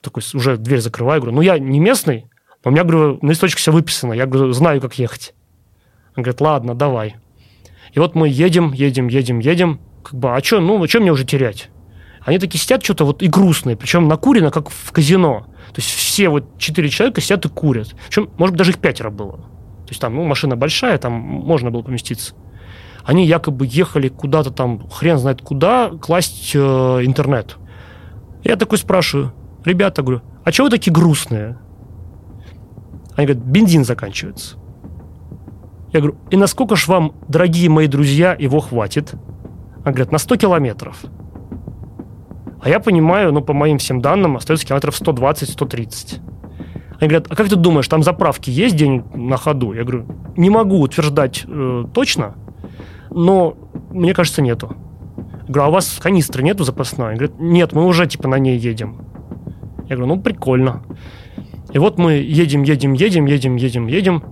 Такой 0.01 0.23
уже 0.35 0.57
дверь 0.57 0.81
закрываю, 0.81 1.21
говорю, 1.21 1.37
ну 1.37 1.43
я 1.43 1.59
не 1.59 1.81
местный, 1.81 2.31
но 2.65 2.71
у 2.71 2.73
меня, 2.73 2.85
говорю, 2.85 3.19
на 3.23 3.31
листочке 3.31 3.59
все 3.59 3.73
выписано, 3.73 4.13
я 4.13 4.27
говорю, 4.27 4.53
знаю, 4.53 4.81
как 4.81 4.95
ехать. 4.95 5.35
Он 6.17 6.23
говорит, 6.23 6.41
ладно, 6.41 6.75
давай. 6.75 7.17
И 7.93 7.99
вот 7.99 8.15
мы 8.15 8.29
едем, 8.29 8.73
едем, 8.73 9.09
едем, 9.09 9.41
едем, 9.41 9.81
как 10.03 10.15
бы, 10.15 10.35
а 10.35 10.43
что, 10.43 10.61
ну, 10.61 10.83
а 10.83 10.89
что 10.89 11.01
мне 11.01 11.13
уже 11.13 11.25
терять? 11.25 11.71
Они 12.25 12.39
такие 12.39 12.61
сидят 12.61 12.85
что-то 12.85 13.05
вот 13.05 13.23
и 13.23 13.29
грустные, 13.29 13.77
причем 13.77 14.09
накурено, 14.09 14.51
как 14.51 14.69
в 14.69 14.93
казино. 14.93 15.47
То 15.73 15.81
есть 15.81 15.89
все 15.89 16.29
вот 16.29 16.59
четыре 16.59 16.89
человека 16.89 17.21
сидят 17.21 17.45
и 17.47 17.49
курят. 17.49 17.95
Причем, 18.09 18.31
может 18.37 18.53
быть, 18.53 18.59
даже 18.59 18.71
их 18.73 18.79
пятеро 18.79 19.11
было. 19.11 19.37
То 19.37 19.89
есть 19.93 20.01
там, 20.01 20.15
ну, 20.15 20.25
машина 20.25 20.57
большая, 20.57 20.99
там 20.99 21.13
можно 21.13 21.71
было 21.71 21.83
поместиться. 21.83 22.35
Они 23.05 23.27
якобы 23.27 23.67
ехали 23.67 24.09
куда-то 24.09 24.51
там, 24.51 24.89
хрен 24.89 25.19
знает 25.19 25.41
куда, 25.41 25.91
класть 26.01 26.53
э, 26.55 26.59
интернет. 26.59 27.57
Я 28.45 28.57
такой 28.57 28.79
спрашиваю, 28.79 29.33
ребята, 29.65 30.03
говорю, 30.03 30.23
а 30.45 30.53
чего 30.53 30.67
вы 30.67 30.71
такие 30.71 30.93
грустные? 30.93 31.59
Они 33.17 33.27
говорят, 33.27 33.45
бензин 33.45 33.85
заканчивается. 33.85 34.57
Я 35.93 36.01
говорю, 36.01 36.19
и 36.31 36.37
насколько 36.37 36.77
ж 36.77 36.87
вам, 36.87 37.15
дорогие 37.29 37.69
мои 37.69 37.87
друзья, 37.87 38.37
его 38.39 38.61
хватит? 38.61 39.15
Они 39.85 39.95
говорят, 39.95 40.13
на 40.13 40.19
100 40.19 40.37
километров. 40.37 41.05
А 42.63 42.69
я 42.69 42.81
понимаю, 42.81 43.33
ну, 43.33 43.41
по 43.41 43.53
моим 43.53 43.79
всем 43.79 44.01
данным, 44.01 44.37
остается 44.37 44.67
километров 44.67 45.01
120-130. 45.01 46.21
Они 47.01 47.09
говорят, 47.09 47.27
а 47.31 47.35
как 47.35 47.49
ты 47.49 47.57
думаешь, 47.57 47.89
там 47.89 48.03
заправки 48.03 48.51
есть 48.51 48.77
день 48.77 49.03
на 49.15 49.39
ходу? 49.39 49.73
Я 49.73 49.85
говорю, 49.85 50.05
не 50.37 50.51
могу 50.51 50.81
утверждать 50.81 51.45
э, 51.49 51.85
точно, 51.95 52.35
но 53.11 53.57
мне 53.91 54.13
кажется, 54.13 54.43
нету. 54.43 54.77
Я 55.49 55.55
говорю, 55.55 55.63
а 55.63 55.69
у 55.69 55.73
вас 55.73 55.99
канистры 56.03 56.43
нету 56.43 56.65
запасной? 56.65 57.11
Они 57.11 57.19
говорят, 57.19 57.41
нет, 57.41 57.73
мы 57.73 57.87
уже 57.87 58.07
типа 58.07 58.29
на 58.29 58.39
ней 58.39 58.59
едем. 58.59 59.07
Я 59.89 59.97
говорю, 59.97 60.15
ну, 60.15 60.21
прикольно. 60.21 60.83
И 61.73 61.79
вот 61.79 61.99
мы 61.99 62.13
едем, 62.13 62.63
едем, 62.63 62.93
едем, 62.93 63.25
едем, 63.25 63.57
едем, 63.57 63.87
едем. 63.87 64.23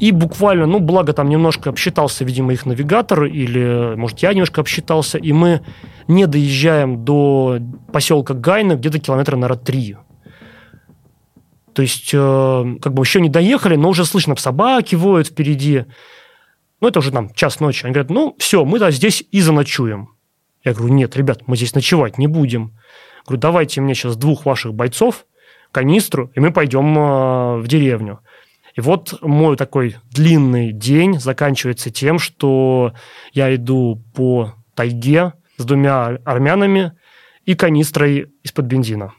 И 0.00 0.12
буквально, 0.12 0.64
ну, 0.66 0.80
благо 0.80 1.12
там 1.12 1.28
немножко 1.28 1.68
обсчитался, 1.68 2.24
видимо, 2.24 2.54
их 2.54 2.64
навигатор, 2.64 3.24
или, 3.24 3.94
может, 3.96 4.20
я 4.20 4.32
немножко 4.32 4.62
обсчитался, 4.62 5.18
и 5.18 5.32
мы 5.32 5.60
не 6.08 6.26
доезжаем 6.26 7.04
до 7.04 7.58
поселка 7.92 8.32
Гайна 8.32 8.76
где-то 8.76 8.98
километра, 8.98 9.36
наверное, 9.36 9.62
три. 9.62 9.96
То 11.74 11.82
есть, 11.82 12.10
э, 12.14 12.64
как 12.80 12.94
бы 12.94 13.02
еще 13.02 13.20
не 13.20 13.28
доехали, 13.28 13.76
но 13.76 13.90
уже 13.90 14.06
слышно, 14.06 14.34
собаки 14.36 14.94
воют 14.94 15.28
впереди. 15.28 15.84
Ну, 16.80 16.88
это 16.88 17.00
уже 17.00 17.12
там 17.12 17.32
час 17.34 17.60
ночи. 17.60 17.84
Они 17.84 17.92
говорят, 17.92 18.10
ну, 18.10 18.34
все, 18.38 18.64
мы 18.64 18.78
да, 18.78 18.90
здесь 18.90 19.22
и 19.30 19.42
заночуем. 19.42 20.08
Я 20.64 20.72
говорю, 20.72 20.94
нет, 20.94 21.14
ребят, 21.14 21.42
мы 21.46 21.56
здесь 21.56 21.74
ночевать 21.74 22.16
не 22.16 22.26
будем. 22.26 22.72
Говорю, 23.26 23.40
давайте 23.40 23.82
мне 23.82 23.94
сейчас 23.94 24.16
двух 24.16 24.46
ваших 24.46 24.72
бойцов, 24.72 25.26
канистру, 25.72 26.30
и 26.34 26.40
мы 26.40 26.52
пойдем 26.52 26.98
э, 26.98 27.58
в 27.58 27.68
деревню. 27.68 28.20
И 28.76 28.80
вот 28.80 29.20
мой 29.22 29.56
такой 29.56 29.96
длинный 30.10 30.72
день 30.72 31.18
заканчивается 31.18 31.90
тем, 31.90 32.18
что 32.18 32.92
я 33.32 33.54
иду 33.54 34.02
по 34.14 34.54
тайге 34.74 35.34
с 35.56 35.64
двумя 35.64 36.18
армянами 36.24 36.92
и 37.44 37.54
канистрой 37.54 38.32
из-под 38.42 38.66
бензина. 38.66 39.12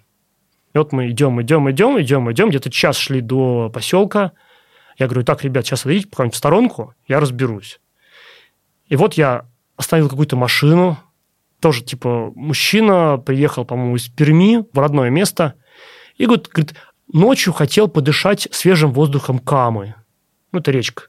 И 0.73 0.77
вот 0.77 0.93
мы 0.93 1.09
идем, 1.09 1.41
идем, 1.41 1.69
идем, 1.69 1.99
идем, 1.99 2.31
идем, 2.31 2.49
где-то 2.49 2.69
час 2.69 2.97
шли 2.97 3.21
до 3.21 3.69
поселка. 3.73 4.31
Я 4.97 5.07
говорю, 5.07 5.25
так, 5.25 5.43
ребят, 5.43 5.65
сейчас 5.65 5.81
отойдите 5.81 6.09
пока-нибудь 6.09 6.35
в 6.35 6.37
сторонку, 6.37 6.93
я 7.07 7.19
разберусь. 7.19 7.79
И 8.87 8.95
вот 8.95 9.15
я 9.15 9.47
остановил 9.75 10.09
какую-то 10.09 10.35
машину, 10.35 10.97
тоже 11.59 11.83
типа 11.83 12.31
мужчина 12.35 13.17
приехал, 13.17 13.65
по-моему, 13.65 13.95
из 13.95 14.07
Перми 14.07 14.63
в 14.73 14.79
родное 14.79 15.09
место, 15.09 15.55
и 16.17 16.25
говорит, 16.25 16.47
говорит 16.49 16.75
ночью 17.13 17.54
хотел 17.54 17.88
подышать 17.88 18.47
свежим 18.52 18.91
воздухом 18.91 19.39
Камы. 19.39 19.95
Ну, 20.52 20.60
это 20.60 20.71
речка. 20.71 21.04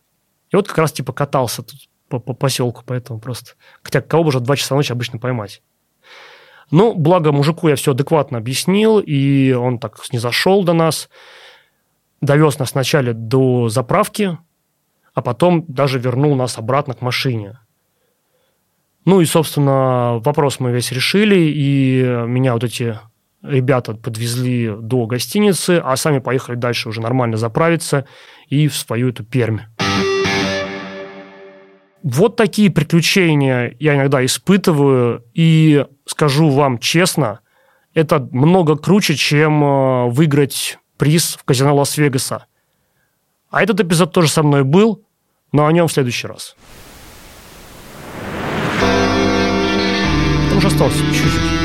И 0.50 0.56
вот 0.56 0.68
как 0.68 0.78
раз 0.78 0.92
типа 0.92 1.12
катался 1.12 1.62
тут 1.62 1.80
по, 2.08 2.18
по 2.18 2.34
поселку, 2.34 2.82
поэтому 2.84 3.20
просто... 3.20 3.52
Хотя 3.82 4.00
кого 4.00 4.24
бы 4.24 4.28
уже 4.28 4.40
два 4.40 4.56
часа 4.56 4.74
ночи 4.74 4.92
обычно 4.92 5.18
поймать. 5.18 5.62
Ну, 6.70 6.94
благо 6.94 7.32
мужику 7.32 7.68
я 7.68 7.76
все 7.76 7.92
адекватно 7.92 8.38
объяснил, 8.38 8.98
и 8.98 9.52
он 9.52 9.78
так 9.78 9.98
не 10.12 10.18
зашел 10.18 10.64
до 10.64 10.72
нас, 10.72 11.08
довез 12.20 12.58
нас 12.58 12.72
вначале 12.72 13.12
до 13.12 13.68
заправки, 13.68 14.38
а 15.14 15.22
потом 15.22 15.64
даже 15.68 15.98
вернул 15.98 16.34
нас 16.34 16.58
обратно 16.58 16.94
к 16.94 17.02
машине. 17.02 17.58
Ну 19.04 19.20
и, 19.20 19.24
собственно, 19.24 20.20
вопрос 20.24 20.60
мы 20.60 20.72
весь 20.72 20.92
решили, 20.92 21.36
и 21.36 22.02
меня 22.26 22.54
вот 22.54 22.64
эти 22.64 22.98
ребята 23.42 23.94
подвезли 23.94 24.74
до 24.74 25.06
гостиницы, 25.06 25.80
а 25.82 25.96
сами 25.96 26.18
поехали 26.18 26.56
дальше 26.56 26.88
уже 26.88 27.00
нормально 27.00 27.36
заправиться 27.36 28.06
и 28.48 28.68
в 28.68 28.76
свою 28.76 29.10
эту 29.10 29.24
Пермь. 29.24 29.60
Вот 32.02 32.36
такие 32.36 32.70
приключения 32.70 33.76
я 33.78 33.94
иногда 33.94 34.24
испытываю, 34.24 35.24
и 35.34 35.86
скажу 36.04 36.50
вам 36.50 36.78
честно, 36.78 37.40
это 37.94 38.26
много 38.32 38.76
круче, 38.76 39.14
чем 39.14 39.62
э, 39.62 40.08
выиграть 40.10 40.78
приз 40.96 41.36
в 41.40 41.44
казино 41.44 41.74
Лас-Вегаса. 41.76 42.46
А 43.50 43.62
этот 43.62 43.80
эпизод 43.80 44.12
тоже 44.12 44.28
со 44.28 44.42
мной 44.42 44.64
был, 44.64 45.04
но 45.52 45.66
о 45.66 45.72
нем 45.72 45.86
в 45.86 45.92
следующий 45.92 46.26
раз. 46.26 46.56
Там 50.48 50.58
уже 50.58 50.66
осталось 50.68 50.96
чуть-чуть. 50.96 51.61